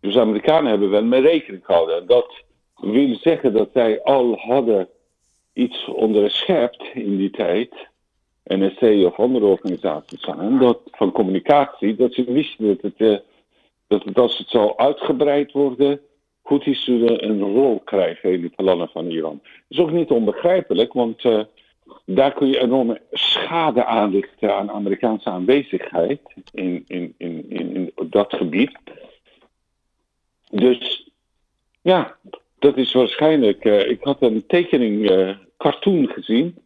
[0.00, 1.96] Dus de Amerikanen hebben wel mee rekening gehouden.
[1.96, 2.42] En dat
[2.76, 4.88] wil zeggen dat zij al hadden
[5.52, 7.88] iets onderschept in die tijd,
[8.44, 13.18] NSC of andere organisaties hen, dat, van communicatie, dat ze wisten dat het, eh,
[13.86, 16.00] dat het als het zou uitgebreid worden,
[16.48, 19.40] Houthis zullen een rol krijgen in de plannen van Iran.
[19.42, 21.40] Dat is ook niet onbegrijpelijk, want eh,
[22.04, 26.20] daar kun je enorme schade aanrichten aan Amerikaanse aanwezigheid
[26.52, 28.78] in, in, in, in, dat gebied.
[30.50, 31.10] Dus
[31.82, 32.16] ja,
[32.58, 33.64] dat is waarschijnlijk.
[33.64, 36.56] eh, ik had een tekening, eh, cartoon gezien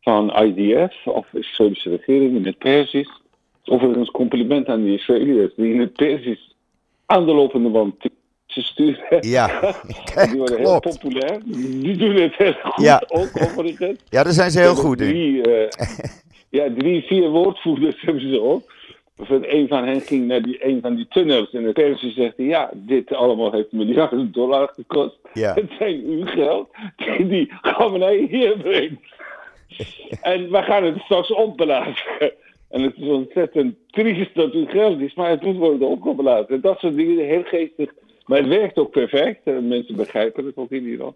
[0.00, 3.20] van IDF, of de Israëlische regering in het Persisch.
[3.64, 6.54] Overigens compliment aan die Israëliërs die in het Persisch
[7.06, 7.94] aan de lopende band
[8.52, 9.28] ze sturen.
[9.28, 9.46] Ja,
[10.30, 10.98] Die worden heel klopt.
[11.00, 11.38] populair.
[11.44, 13.02] Die doen het heel goed, Ja.
[13.08, 13.98] ook overigens.
[14.08, 15.08] Ja, daar zijn ze heel goed in.
[15.08, 15.68] Drie, eh,
[16.60, 18.72] ja, drie, vier woordvoerders hebben ze ook.
[19.16, 22.36] Van een van hen ging naar die, een van die tunnels en de Persie zegt
[22.36, 25.18] hij, ja, dit allemaal heeft miljarden dollar gekost.
[25.32, 25.54] Ja.
[25.54, 29.00] Het zijn uw geld die die Khamenei hier brengt.
[30.22, 32.32] en we gaan het straks opblazen.
[32.70, 36.48] En het is ontzettend triest dat uw geld is, maar het moet worden opgeblazen.
[36.54, 37.92] En dat soort dingen, heel geestig.
[38.26, 39.40] Maar het werkt ook perfect.
[39.46, 41.14] En mensen begrijpen het ook in Iran.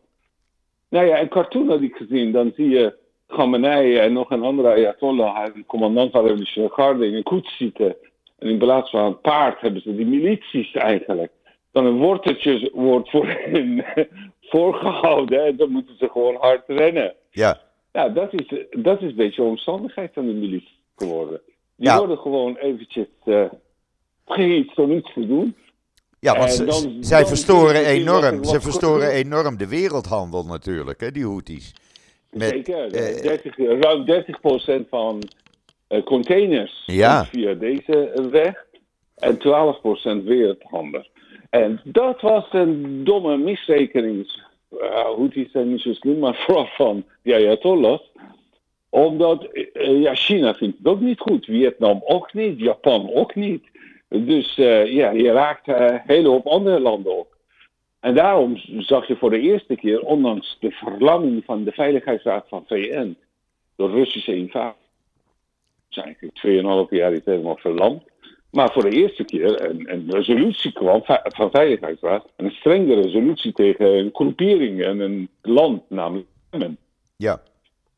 [0.88, 2.32] Nou ja, een cartoon had ik gezien.
[2.32, 2.94] Dan zie je
[3.26, 7.56] Khamenei en nog een andere Ayatollah, een commandant van de revolutionaire garde, in een koets
[7.56, 7.96] zitten.
[8.38, 11.32] En in plaats van een paard hebben ze die milities eigenlijk.
[11.72, 13.84] Dan een worteltje wordt voor hen
[14.50, 15.44] voorgehouden.
[15.44, 17.14] En dan moeten ze gewoon hard rennen.
[17.30, 17.60] Ja,
[17.92, 21.40] Ja, dat is, dat is een beetje de omstandigheid van de militie geworden.
[21.76, 21.98] Die Ja.
[21.98, 23.44] worden gewoon eventjes uh,
[24.26, 25.56] gehitst om iets te doen.
[26.32, 28.44] Ja want ze- dan- zij dan verstoren wat er enorm.
[28.44, 31.74] Ze verstoren enorm de wereldhandel natuurlijk, hè, die Houthis.
[32.30, 35.22] Met, Zeker, eh, 30, ruim 30% van
[35.88, 37.24] eh, containers Ja.
[37.24, 38.64] via deze eh, weg
[39.16, 41.06] en 12% wereldhandel.
[41.50, 44.44] En dat was een domme misrekening.
[44.80, 48.10] Uh, Houthis zijn niet zo slim, maar vooral van de Ayatollahs.
[48.88, 53.64] Omdat eh, ja, China vindt het ook niet goed, Vietnam ook niet, Japan ook niet.
[54.08, 57.36] Dus eh, ja, je raakt eh, een hele hoop andere landen ook.
[58.00, 62.64] En daarom zag je voor de eerste keer, ondanks de verlamming van de Veiligheidsraad van
[62.66, 63.16] VN,
[63.76, 64.86] door Russische invasie,
[65.90, 68.02] is eigenlijk 2,5 jaar is helemaal verlamd.
[68.50, 73.98] Maar voor de eerste keer een, resolutie kwam va- van Veiligheidsraad, een strenge resolutie tegen
[73.98, 76.26] een groepering en een land, namelijk
[77.16, 77.40] ja,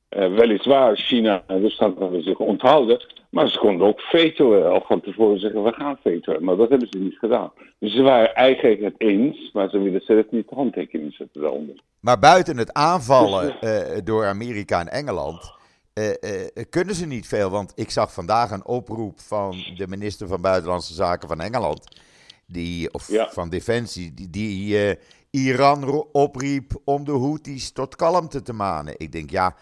[0.09, 4.73] Eh, weliswaar, China en Rusland hebben zich onthouden, maar ze konden ook vetoen.
[4.73, 6.45] Of van tevoren zeggen, we gaan vetoen.
[6.45, 7.53] Maar dat hebben ze niet gedaan.
[7.79, 11.75] Dus ze waren eigenlijk het eens, maar ze willen zelf niet de handtekening zetten daaronder.
[12.01, 15.57] maar buiten het aanvallen Dus, eh, door Amerika en Engeland
[15.99, 17.51] eh, eh, kunnen ze niet veel.
[17.51, 22.01] Want ik zag vandaag een oproep van de minister van Buitenlandse Zaken van Engeland,
[22.47, 23.29] die, of Ja.
[23.31, 24.97] van Defensie, die, die eh,
[25.31, 28.95] Iran opriep om de Houthis tot kalmte te manen.
[28.97, 29.55] Ik denk, ja,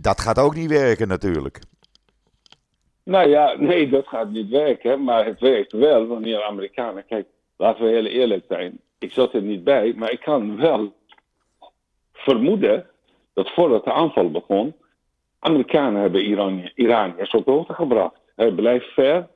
[0.00, 1.60] dat gaat ook niet werken natuurlijk.
[3.04, 5.04] Nou ja, nee, dat gaat niet werken.
[5.04, 7.06] Maar het werkt wel wanneer Amerikanen.
[7.06, 7.26] Kijk,
[7.56, 8.80] laten we heel eerlijk zijn.
[8.98, 10.92] Ik zat er niet bij, maar ik kan wel
[12.12, 12.86] vermoeden
[13.34, 14.74] dat voordat de aanval begon.
[15.38, 18.20] Amerikanen hebben Iran, Iraniërs op de hoogte gebracht.
[18.36, 19.28] Hij blijft ver.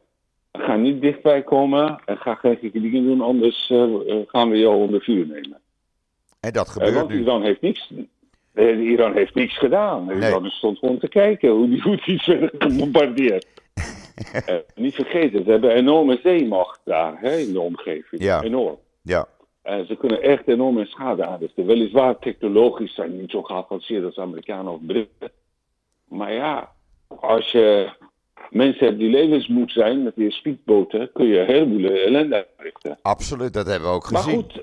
[0.53, 4.59] Ga niet dichtbij komen en ga geen gekke dingen doen, anders eh, eh, gaan we
[4.59, 5.61] jou onder vuur nemen.
[6.41, 7.21] En dat gebeurt want nu.
[7.21, 7.93] Iran heeft niks.
[8.57, 10.11] Eh, Iran heeft niks gedaan.
[10.11, 13.47] Iran stond gewoon te kijken hoe die Houthis werden gebombardeerd.
[14.47, 18.23] Eh, niet vergeten, ze hebben enorme zeemacht daar hè, in de omgeving.
[18.23, 18.43] Ja.
[18.43, 18.79] Enorm.
[19.03, 19.29] Ja,
[19.63, 21.67] En ze kunnen echt enorme schade aanrichten.
[21.67, 25.31] Weliswaar technologisch zijn ze niet zo geavanceerd als Amerikanen of Britten.
[26.09, 26.73] Maar ja,
[27.21, 27.91] als je
[28.51, 32.99] mensen hebben die levensmoed zijn met die speedboten, kun je een heleboel ellende richten.
[33.03, 34.41] Absoluut, dat hebben we ook Maar gezien.
[34.41, 34.63] goed, eh,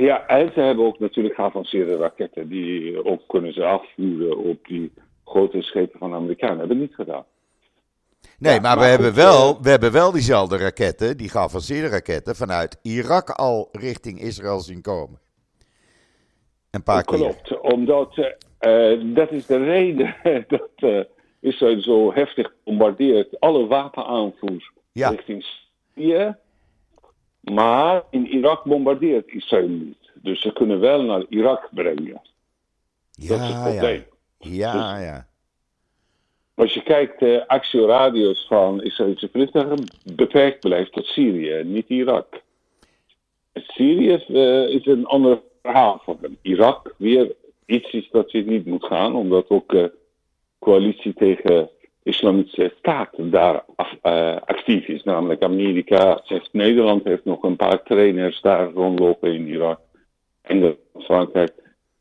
[0.00, 2.48] ja, en ze hebben ook natuurlijk geavanceerde raketten.
[2.48, 4.92] Die ook kunnen ze afvuren op die
[5.24, 6.58] grote schepen van de Amerikanen.
[6.58, 7.24] Hebben niet gedaan.
[8.38, 12.36] nee, ja, maar, we, hebben wel, eh, we hebben wel diezelfde raketten, die geavanceerde raketten,
[12.36, 15.18] vanuit Irak al richting Israël zien komen.
[16.70, 17.18] Een paar keer.
[17.18, 20.14] Klopt, omdat eh, eh, dat is de reden
[20.48, 21.00] dat eh,
[21.40, 23.40] Israël zo heftig bombardeert.
[23.40, 25.08] Alle wapenaanvoer Ja.
[25.08, 25.44] richting
[25.94, 26.36] Syrië.
[27.52, 30.10] Maar in Irak bombardeert Israël niet.
[30.14, 32.12] Dus ze kunnen wel naar Irak brengen.
[32.12, 32.20] dat
[33.16, 34.04] is het Ja, probleem.
[34.38, 34.74] ja.
[34.74, 35.26] Ja, ja.
[36.54, 42.42] Als je kijkt, de actieradius van Israëlische vliegtuigen beperkt blijft tot Syrië, niet Irak.
[43.54, 46.38] Syrië eh, is een ander verhaal van hem.
[46.42, 47.34] Irak weer
[47.66, 49.92] iets is dat je niet moet gaan, omdat ook de
[50.58, 51.70] coalitie tegen
[52.06, 55.02] islamitische staat daar af- eh, actief is.
[55.02, 59.80] Namelijk Amerika, zegt Nederland heeft nog een paar trainers daar rondlopen in Irak.
[60.42, 61.52] Engeland, Frankrijk.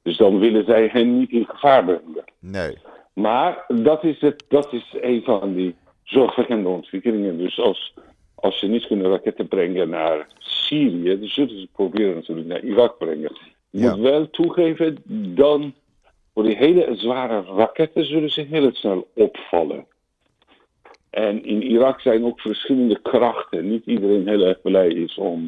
[0.04, 2.24] Dus dan willen zij hen niet in gevaar brengen.
[2.40, 2.78] Nee.
[3.14, 7.38] Maar dat is, het, dat is een van die zorgwekkende ontwikkelingen.
[7.38, 7.94] Dus als,
[8.36, 12.98] als ze niet kunnen raketten brengen naar Syrië, dan zullen ze proberen natuurlijk naar Irak
[12.98, 13.32] brengen.
[13.70, 13.90] Je Ja.
[13.96, 14.98] moet wel toegeven,
[15.36, 15.74] dan
[16.34, 19.86] voor die hele zware raketten zullen ze heel snel opvallen.
[21.16, 23.70] En in Irak zijn ook verschillende krachten.
[23.70, 25.48] Niet iedereen heel erg blij is om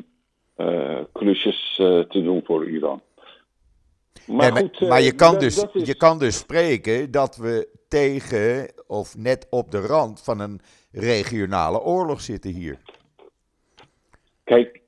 [0.56, 3.02] eh, klusjes eh, te doen voor Iran.
[4.28, 7.12] Maar, Nee, goed, eh, maar je, kan dat- dus, dat is- je kan dus spreken
[7.12, 10.60] dat we tegen of net op de rand van een
[10.92, 12.78] regionale oorlog zitten hier.
[14.44, 14.82] Kijk,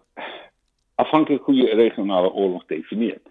[0.96, 3.28] afhankelijk hoe je regionale oorlog definieert.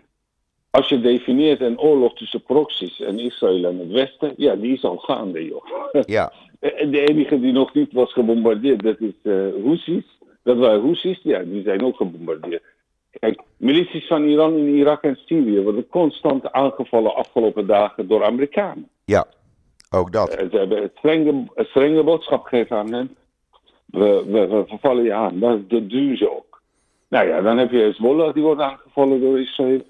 [0.71, 4.85] Als je definieert een oorlog tussen proxies en Israël en het Westen, ja, die is
[4.85, 5.65] al gaande, joh.
[6.07, 9.33] Ja, De enige die nog niet was gebombardeerd, dat is eh
[9.65, 10.19] Houthis.
[10.43, 12.63] Dat waren Houthis, ja, die zijn ook gebombardeerd.
[13.11, 18.89] Kijk, milities van Iran in Irak en Syrië worden constant aangevallen afgelopen dagen door Amerikanen.
[19.05, 19.27] ja,
[19.91, 20.35] ook dat.
[20.35, 23.17] Eh, Ze hebben een strenge, een strenge boodschap gegeven aan hen.
[23.87, 25.39] We, we, we vervallen je aan.
[25.39, 26.63] Dat, dat doen ze ook.
[27.09, 29.83] Nou ja, dan heb je Hezbollah, die wordt aangevallen door Israël.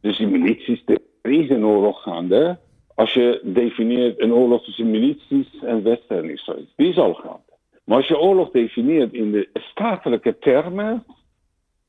[0.00, 0.82] Dus die milities,
[1.22, 2.58] er is een oorlog gaande.
[2.94, 6.38] Als je definieert een oorlog tussen milities en Westen.
[6.76, 7.42] Die is al gaande.
[7.84, 11.04] Maar als je oorlog definieert in de statelijke termen,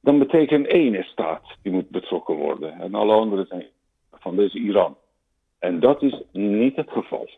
[0.01, 2.79] dan betekent één staat die moet betrokken worden.
[2.79, 3.65] En alle anderen zijn
[4.11, 4.97] van deze Iran.
[5.59, 7.29] En dat is niet het geval.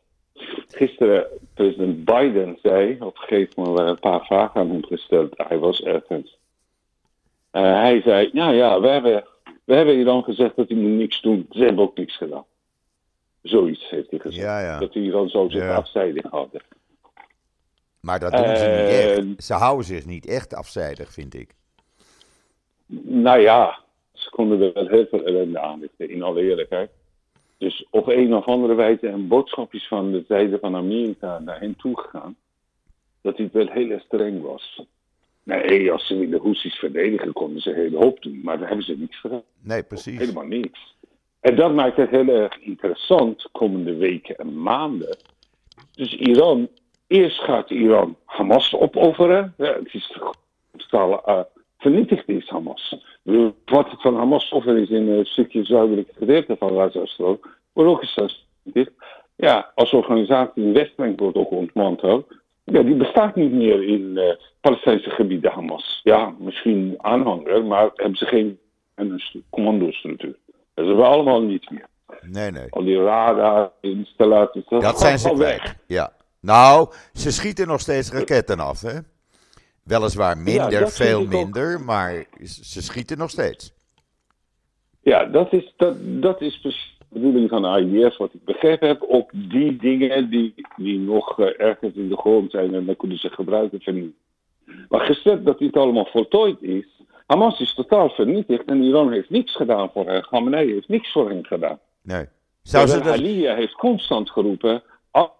[0.67, 5.33] Gisteren, president Biden zei, op een gegeven moment een paar vragen aan hem gesteld.
[5.37, 6.37] Hij was ergens.
[7.51, 9.25] Eh, hij zei, ja, ja, we hebben,
[9.63, 11.45] we hebben Iran gezegd dat hij moet niks doen.
[11.49, 12.45] Ze hebben ook niks gedaan.
[13.47, 14.43] Zoiets heeft hij gezegd.
[14.45, 14.79] Ja, ja.
[14.79, 15.75] Dat Iran zo zich Ja.
[15.75, 16.61] afzijdig houden.
[17.99, 18.89] Maar dat doen ze niet
[19.37, 19.43] echt.
[19.45, 21.53] Ze houden zich niet echt afzijdig, vind ik.
[23.03, 23.79] Nou ja,
[24.13, 26.89] ze konden er wel heel veel ellende aanrichten, in alle eerlijkheid.
[27.57, 31.59] Dus op een of andere wijze een boodschap is van de zijde van Amerika naar
[31.59, 32.35] hen toegegaan.
[33.21, 34.81] Dat dit wel heel erg streng was.
[35.43, 38.41] Nee, als ze de Houthis verdedigen, konden ze een hele hoop doen.
[38.43, 39.43] Maar daar hebben ze niks gedaan.
[39.61, 40.17] Nee, precies.
[40.17, 40.95] Helemaal niks.
[41.47, 45.17] En dat maakt het heel erg interessant komende weken en maanden.
[45.95, 46.67] Dus Iran,
[47.07, 49.53] eerst gaat Iran Hamas opofferen.
[49.57, 50.17] Ja, het is
[50.77, 51.39] totaal eh,
[51.77, 52.95] vernietigd is Hamas.
[53.65, 58.05] Wat het van Hamas offer is in een stukje zuidelijke gedeelte van Gaza-strook, wordt ook
[58.63, 58.95] vernietigd.
[59.35, 62.27] Ja, als organisatie in Westbank wordt ook ontmanteld.
[62.63, 65.99] Ja, die bestaat niet meer in eh Palestijnse gebieden, Hamas.
[66.03, 68.59] Ja, misschien aanhanger, maar hebben ze geen
[68.95, 70.35] een st- commandostructuur.
[70.77, 71.87] Dat hebben we allemaal niet meer.
[72.21, 72.65] Nee, nee.
[72.69, 74.65] Al die radarinstallaties.
[74.67, 75.75] Dat gaat zijn ze kwijt.
[75.87, 76.13] Ja.
[76.41, 78.99] Nou, ze schieten nog steeds raketten af, hè?
[79.83, 81.27] Weliswaar minder, dat veel ook.
[81.27, 83.73] minder, maar ze schieten nog steeds.
[85.01, 88.87] Ja, dat is, dat, dat is precies de bedoeling van de IDF, wat ik begrepen
[88.87, 92.95] heb, op die dingen die, die nog eh, ergens in de grond zijn en dan
[92.95, 94.25] kunnen ze gebruiken vernietigen.
[94.89, 96.96] Maar gesteld dat dit allemaal voltooid is,
[97.27, 100.21] Hamas is totaal vernietigd en Iran heeft niks gedaan voor hen.
[100.21, 101.79] Khamenei heeft niks voor hen gedaan.
[102.01, 102.25] Nee.
[102.61, 103.25] Zou ze Terwijl dat...
[103.25, 104.83] Aliyah heeft constant geroepen,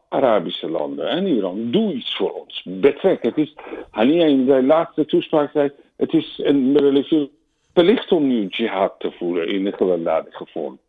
[0.09, 2.63] Arabische landen en Iran, doe iets voor ons.
[2.65, 3.23] Betrek.
[3.23, 3.55] Het is,
[3.91, 7.29] Aliyah in zijn laatste toespraak zei, het is een religieuze
[7.73, 10.79] plicht om nu jihad te voeren in een gewelddadige vorm.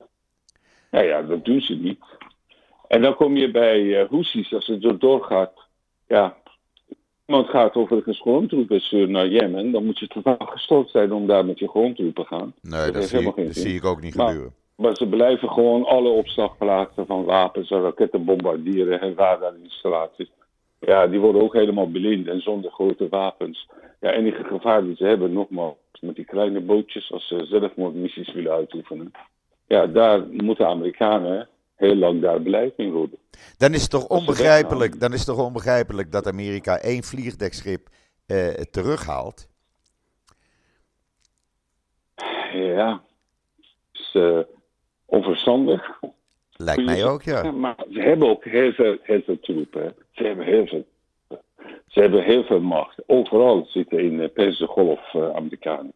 [0.90, 2.04] Nou ja, dat doen ze niet.
[2.88, 5.52] En dan kom je bij uh, Houthis, als het zo doorgaat.
[6.06, 6.36] Ja,
[7.28, 11.44] iemand gaat overigens grondtroepen sturen naar Jemen, dan moet je totaal gestoord zijn om daar
[11.44, 12.54] met je grondtroepen te gaan.
[12.62, 13.62] Nee, dat, zie, ik- geen dat zin.
[13.68, 14.52] zie ik ook niet Maar- gebeuren.
[14.76, 20.30] Maar ze blijven gewoon alle opslagplaatsen van wapens en raketten bombarderen en radarinstallaties.
[20.80, 23.68] ja, die worden ook helemaal blind en zonder grote wapens.
[24.00, 28.52] Ja, enige gevaar die ze hebben, nogmaals, met die kleine bootjes, als ze zelfmoordmissies willen
[28.52, 29.12] uitoefenen.
[29.66, 31.48] Ja, daar moeten Amerikanen
[31.78, 33.18] heel lang daar beleid in worden.
[33.56, 37.88] Dan is het toch onbegrijpelijk, dan is het toch onbegrijpelijk dat Amerika één vliegdekschip
[38.26, 39.48] eh, terughaalt?
[42.52, 43.02] Ja,
[43.92, 44.38] is uh,
[45.04, 46.00] onverstandig.
[46.56, 47.50] Lijkt mij ook, ja.
[47.50, 49.94] Maar ze hebben ook heel veel, heel veel troepen.
[50.10, 50.86] Ze hebben heel veel
[51.86, 53.02] ze hebben heel veel macht.
[53.06, 55.92] Overal zitten in de Persische Golf uh, Amerikanen.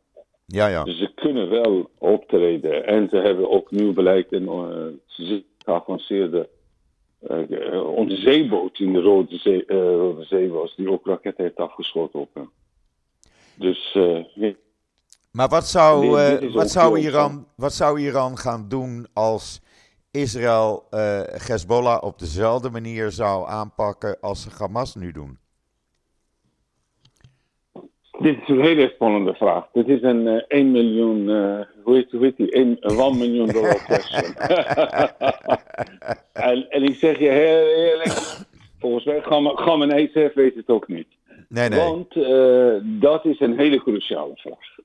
[0.47, 0.85] Ja, ja.
[0.85, 2.87] Dus ze kunnen wel optreden.
[2.87, 6.48] En ze hebben ook nieuw beleid en uh, geavanceerde
[7.30, 11.56] uh, onze zeeboot in de Rode Zee, uh, Rode Zee was, die ook raketten heeft
[11.56, 12.50] afgeschoten op hem.
[13.54, 13.92] Dus.
[14.34, 14.52] Ja.
[15.32, 16.10] Maar wat zou,
[16.52, 19.60] wat, zou Iran, wat zou Iran gaan doen als
[20.10, 20.86] Israël
[21.46, 25.38] Hezbollah op dezelfde manier zou aanpakken als ze Hamas nu doen?
[28.22, 29.68] Dit is een hele spannende vraag.
[29.72, 32.50] Dit is een uh, 1 miljoen, uh, hoe, heet, hoe heet die?
[32.50, 34.34] 1, 1 miljoen dollar question.
[36.32, 38.12] en, en, ik zeg je heel eerlijk,
[38.78, 41.08] volgens mij gaan we nee weet het ook niet.
[41.48, 41.78] Nee, nee.
[41.78, 44.76] Want uh, dat is een hele cruciale vraag.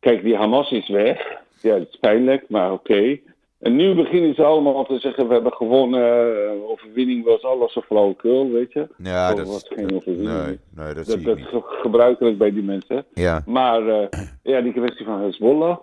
[0.00, 1.38] Kijk, die Hamas is weg.
[1.62, 2.92] Ja, het is pijnlijk, maar oké.
[2.92, 3.22] Okay.
[3.60, 7.82] En nu beginnen ze allemaal te zeggen: we hebben gewonnen, uh, overwinning was alles een
[7.82, 8.88] flauwekul, weet je.
[8.96, 10.44] Ja, dat was geen overwinning.
[10.44, 13.04] Nee, nee, dat, dat, dat is gebruikelijk bij die mensen.
[13.14, 13.42] Ja.
[13.46, 14.06] Maar uh,
[14.42, 15.76] ja, die kwestie van Hezbollah.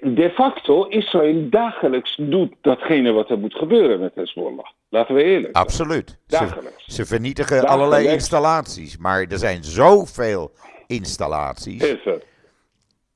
[0.00, 4.66] De facto, Israël dagelijks doet datgene wat er moet gebeuren met Hezbollah.
[4.88, 5.66] Laten we eerlijk zijn.
[5.66, 6.18] Absoluut.
[6.26, 6.84] Dagelijks.
[6.84, 7.82] Ze, ze vernietigen dagelijks.
[7.82, 10.50] allerlei installaties, maar er zijn zoveel
[10.86, 11.82] installaties.
[11.82, 12.20] Heel veel.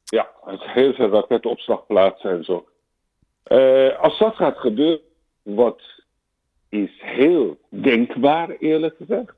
[0.05, 2.65] Ja, heel veel raketopslagplaatsen en zo.
[3.53, 5.01] Uh, als dat gaat gebeuren,
[5.43, 5.81] wat
[6.69, 9.35] is heel denkbaar, eerlijk gezegd.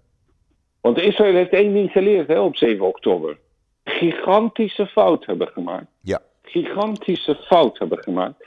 [0.81, 3.39] Want Israël heeft één ding geleerd hè, op 7 oktober.
[3.85, 5.87] Gigantische fout hebben gemaakt.
[6.01, 6.21] Ja.
[6.43, 8.47] Gigantische fout hebben gemaakt.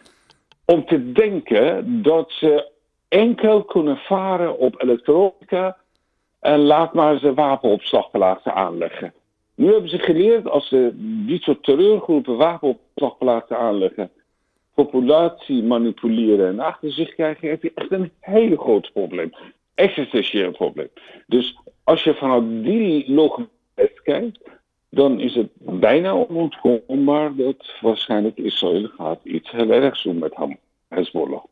[0.66, 2.72] Om te denken dat ze
[3.08, 5.78] enkel kunnen varen op elektronica.
[6.40, 9.14] En laat maar ze wapenopslagplaatsen aanleggen.
[9.56, 10.92] Nu hebben ze geleerd als ze
[11.28, 14.12] dit soort terreurgroepen wapenopslagplaatsen aanleggen
[14.76, 19.32] populatie manipuleren en achter zich krijgen, heb je echt een hele groot probleem.
[19.76, 20.90] Existentieel probleem.
[21.28, 23.48] Dus als je vanuit die logica
[24.04, 24.40] kijkt,
[24.90, 30.34] dan is het bijna onontkoombaar dat waarschijnlijk Israël gaat iets heel ergs doen met
[30.88, 31.44] Hezbollah.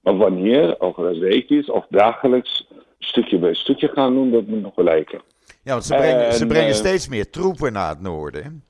[0.00, 4.62] Maar wanneer, over een week is, of dagelijks stukje bij stukje gaan doen, dat moet
[4.62, 5.20] nog lijken.
[5.62, 8.64] Ja, want ze brengen, ze brengen steeds meer troepen naar het noorden.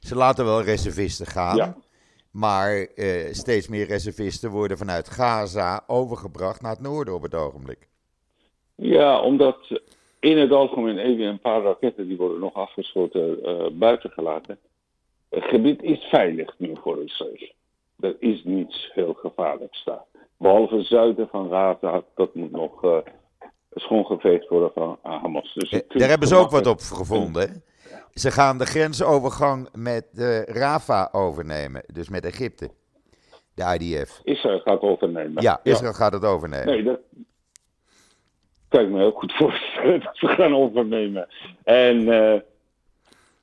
[0.00, 1.56] Ze laten wel reservisten gaan.
[1.56, 1.76] Ja.
[2.32, 7.88] Maar uh, steeds meer reservisten worden vanuit Gaza overgebracht naar het noorden op het ogenblik.
[8.74, 9.80] Ja, omdat
[10.20, 14.58] in het algemeen even een paar raketten die worden nog afgeschoten uh, buiten gelaten.
[15.28, 17.52] Het gebied is veilig nu voor Israël.
[18.00, 20.04] Er is niets heel gevaarlijks daar.
[20.36, 22.98] Behalve het zuiden van Gaza, dat moet nog uh,
[23.74, 25.54] schoongeveegd worden van Hamas.
[25.54, 27.42] Dus Daar hebben ze ook wat op gevonden.
[27.42, 27.54] Hè?
[28.14, 32.70] Ze gaan de grensovergang met de Rafa overnemen, dus met Egypte.
[33.54, 34.20] De IDF.
[34.24, 35.42] Israël gaat overnemen.
[35.42, 36.66] Ja, Israël gaat het overnemen.
[36.66, 37.00] Nee, dat
[38.68, 41.28] kan ik me heel goed voorstellen dat ze gaan overnemen.
[41.64, 42.40] En, uh,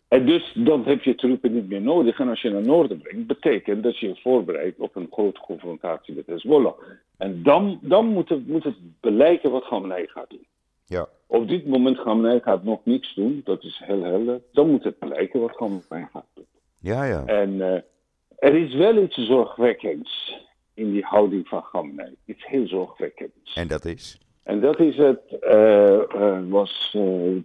[0.07, 2.20] en dus dan heb je troepen niet meer nodig.
[2.20, 6.15] En als je naar noorden brengt, betekent dat je je voorbereidt op een grote confrontatie
[6.15, 6.74] met Hezbollah.
[7.17, 10.45] En dan, dan moet, het, moet het beleiken wat Khamenei gaat doen.
[10.90, 11.08] Ja.
[11.28, 14.42] Op dit moment Khamenei gaat nog niks doen, dat is heel helder.
[14.52, 16.46] Dan moet het blijken wat Khamenei gaat doen.
[16.80, 17.26] Ja, ja.
[17.26, 17.74] En uh,
[18.38, 20.38] er is wel iets zorgwekkends
[20.74, 22.16] in die houding van Khamenei.
[22.26, 23.54] Iets heel zorgwekkends.
[23.56, 24.20] En dat is?
[24.44, 26.98] En dat is het, uh, uh, was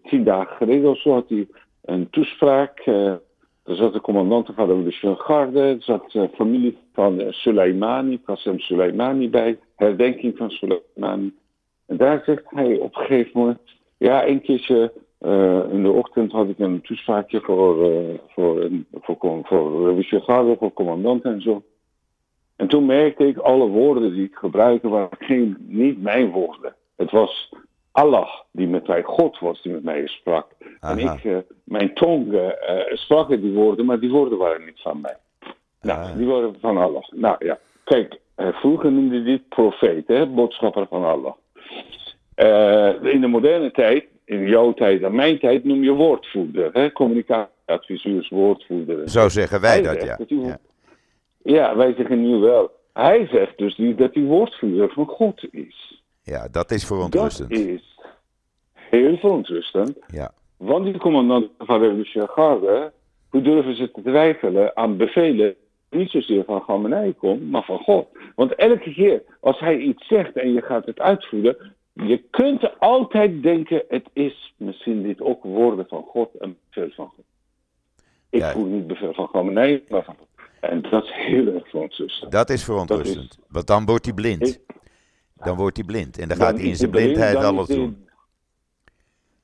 [0.03, 1.47] tien dagen geleden of zo had hij
[1.85, 2.87] een toespraak.
[2.87, 3.21] er
[3.65, 9.31] zat de commandant van de revolutionaire garde, er zat de familie van Soleimani, Qasem Soleimani
[9.31, 11.33] bij, herdenking van Soleimani.
[11.95, 13.59] En daar zegt hij op een gegeven moment,
[13.97, 19.17] ja, een keertje uh, in de ochtend had ik een toespraakje voor, uh, voor, voor,
[19.43, 21.63] voor, voor voor commandant en zo.
[22.57, 26.75] En toen merkte ik, alle woorden die ik gebruikte waren geen, niet mijn woorden.
[26.97, 27.53] Het was
[27.93, 30.47] Allah die met mij, God was die met mij sprak.
[30.81, 30.93] Aha.
[30.93, 32.53] En ik, uh, mijn tong
[32.89, 35.17] sprak die woorden, maar die woorden waren niet van mij.
[35.81, 36.17] Nou, ah.
[36.17, 37.03] die waren van Allah.
[37.11, 41.35] Nou ja, kijk, vroeger noemde dit profeet, hè, boodschapper van Allah.
[42.37, 46.71] Uh, in de moderne tijd, in jouw tijd en mijn tijd, noem je woordvoerder.
[46.73, 46.93] Hè?
[46.93, 49.09] Communicatieadviseurs, woordvoerder.
[49.09, 50.17] Zo zeggen wij dat, ja.
[50.17, 50.59] Dat ja.
[51.43, 51.77] ja.
[51.77, 52.71] wij zeggen nu wel.
[52.93, 56.03] Hij zegt dus niet dat hij woordvoerder van God is.
[56.23, 57.51] Ja, dat is verontrustend.
[57.51, 57.99] Dat is
[58.75, 59.99] heel verontrustend.
[60.07, 60.33] Ja.
[60.57, 62.93] Want die commandanten van de revolutionaire garde,
[63.29, 65.55] hoe durven ze te twijfelen aan bevelen,
[65.95, 68.07] niet zozeer van Gamenei komt, maar van God.
[68.35, 71.57] Want elke keer als hij iets zegt en je gaat het uitvoeren,
[71.93, 77.09] je kunt altijd denken, het is misschien dit ook woorden van God en bevel van
[77.09, 77.25] God.
[78.31, 78.51] Ik Ja.
[78.51, 80.29] voel niet bevel van Gamenei, maar van God.
[80.61, 82.33] En dat is heel erg verontrustend.
[82.33, 83.39] Dat is verontrustend.
[83.49, 84.61] Want dan wordt hij blind.
[85.37, 86.19] Dan wordt hij blind.
[86.19, 88.09] En dan gaat hij in zijn blindheid alles doen.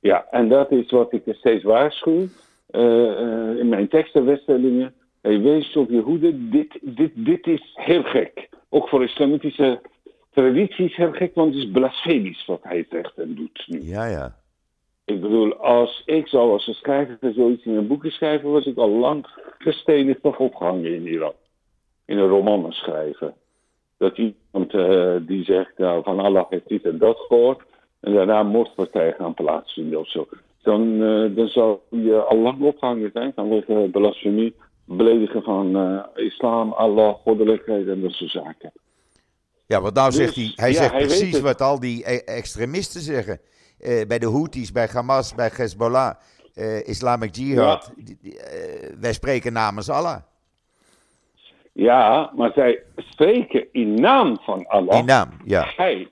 [0.01, 2.27] Ja, en dat is wat ik steeds waarschuw
[2.67, 4.95] eh, eh, in mijn tekstenwedstellingen.
[5.21, 8.49] Hey, wees op je hoede, dit, dit, dit is heel gek.
[8.69, 9.81] Ook voor islamitische
[10.31, 13.83] tradities heel gek, want het is blasfemisch wat hij zegt en doet nu.
[13.83, 14.37] Ja, ja.
[15.05, 18.77] Ik bedoel, als ik zou als een schrijver zoiets in een boekje schrijven, was ik
[18.77, 19.27] al lang
[19.59, 21.33] gestenigd of opgehangen in Iran.
[22.05, 23.35] In een roman schrijven.
[23.97, 27.61] Dat iemand eh, die zegt, nou, van Allah heeft dit en dat gehoord,
[28.01, 30.29] en daarna een moordpartij gaan plaatsvinden of zo.
[30.63, 34.55] Dan, eh, dan zou je al lang opgehangen zijn vanwege blasfemie,
[34.97, 38.73] beledigen van eh, islam, Allah, goddelijkheid en dat soort zaken.
[39.67, 42.11] Ja, want nou Dus, zegt hij, hij ja, zegt hij weet precies wat al die
[42.13, 43.41] e- extremisten zeggen.
[43.79, 46.15] Eh, bij de Houthis, bij Hamas, bij Hezbollah,
[46.55, 47.93] eh, Islamic Jihad.
[47.97, 48.41] Die- die,
[49.01, 50.17] wij spreken namens Allah.
[51.73, 54.99] Ja, maar zij spreken in naam van Allah.
[54.99, 55.73] In naam, ja.
[55.77, 56.09] Hij,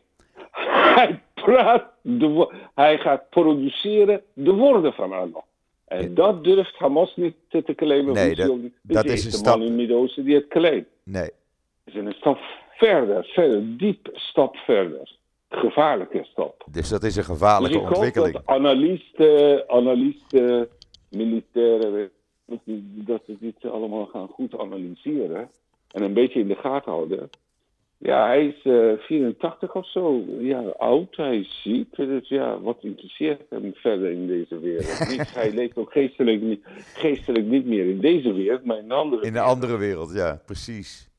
[0.94, 5.42] hij praat, de, hij gaat produceren de woorden van Allah.
[5.89, 8.14] En dat durft Hamas niet te, claimen.
[8.14, 10.86] Nee, dat- die- dat is de een man stap- in Midden-Oosten die het claimt.
[11.03, 11.22] Nee.
[11.22, 11.32] Het
[11.84, 12.39] is een stap
[12.76, 15.16] verder, verder, diep stap verder.
[15.51, 16.64] Gevaarlijke stap.
[16.70, 18.32] Dus dat is een Dus gevaarlijke ik hoop ontwikkeling.
[18.32, 20.68] dat analisten, analisten,
[21.11, 22.11] militairen,
[23.07, 25.51] dat ze dit allemaal gaan goed analyseren.
[25.91, 27.30] En een beetje in de gaten houden.
[27.99, 30.24] Ja, hij is eh 84 of zo.
[30.38, 31.96] Ja, oud, hij is ziek.
[31.96, 35.09] Dus ja, wat interesseert hem verder in deze wereld?
[35.11, 36.61] Niet, hij leeft ook geestelijk niet,
[36.94, 40.42] geestelijk niet meer in deze wereld, maar in een andere In een andere wereld, ja,
[40.46, 41.11] precies.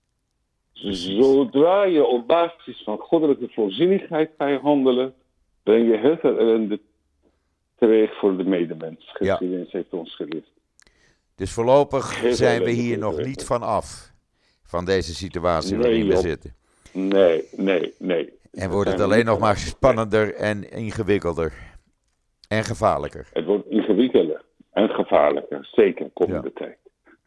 [0.74, 5.14] Zodra je op basis van goddelijke voorzienigheid ga je handelen,
[5.64, 6.80] breng je heel veel ellende
[7.76, 9.16] teweeg voor de medemens.
[9.20, 9.36] Ja.
[9.36, 10.48] Geschiedenis heeft ons geleerd.
[11.36, 14.12] Dus voorlopig zijn we hier nog niet van af.
[14.64, 16.58] Van deze situatie waarin we zitten.
[16.94, 18.34] Nee, nee, nee.
[18.52, 21.54] En wordt het alleen nog maar spannender en ingewikkelder.
[22.48, 23.28] En gevaarlijker.
[23.34, 26.78] Het wordt ingewikkelder en gevaarlijker, zeker komende tijd.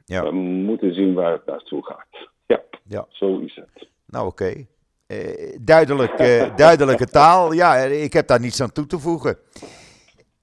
[0.05, 0.23] Ja.
[0.23, 2.29] We moeten zien waar het naartoe gaat.
[2.47, 3.07] Ja, Ja.
[3.09, 3.89] zo is het.
[4.07, 4.67] Nou, oké.
[5.07, 7.53] Eh, duidelijk, eh, duidelijke taal.
[7.53, 9.39] Ja, ik heb daar niets aan toe te voegen.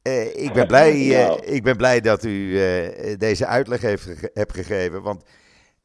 [0.01, 0.93] Eh, ik, ben blij,
[1.27, 1.45] Nou.
[1.45, 2.51] ik ben blij dat u
[3.17, 5.01] deze uitleg heeft, hebt gegeven.
[5.01, 5.23] Want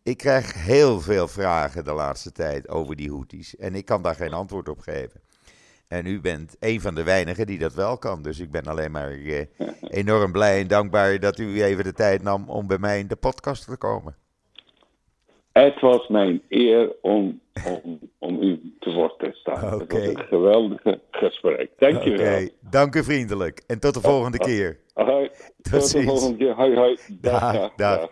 [0.04, 3.56] ik krijg heel veel vragen de laatste tijd over die Houthis.
[3.56, 5.20] En ik kan daar geen antwoord op geven.
[5.88, 8.22] En u bent een van de weinigen die dat wel kan.
[8.22, 9.46] Dus ik ben alleen maar eh,
[9.80, 13.16] enorm blij en dankbaar dat u even de tijd nam om bij mij in de
[13.16, 14.16] podcast te komen.
[15.52, 19.64] Het was mijn eer om, om, om u te woord te staan.
[19.72, 19.98] Het Oké.
[19.98, 21.70] was een geweldige gesprek.
[21.78, 22.48] Dank je Oké, wel.
[22.60, 23.62] dank u vriendelijk.
[23.66, 24.78] En tot de volgende keer.
[24.94, 25.30] Hoi.
[25.62, 26.04] Tot de ziens.
[26.04, 26.54] volgende keer.
[26.54, 26.98] Hoi, hoi.
[27.20, 28.10] Dag, Dag, dag, dag.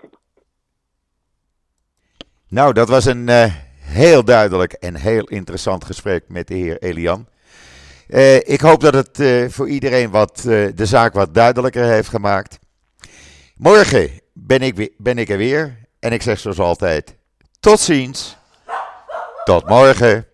[2.53, 7.27] Nou, dat was een eh, heel duidelijk en heel interessant gesprek met de heer Elian.
[8.09, 10.41] Eh, ik hoop dat het eh, voor iedereen wat,
[10.75, 12.59] de zaak wat duidelijker heeft gemaakt.
[13.57, 15.79] Morgen ben ik, ben ik er weer.
[15.99, 17.17] En ik zeg zoals altijd:
[17.61, 18.37] tot ziens.
[19.45, 20.27] Tot morgen.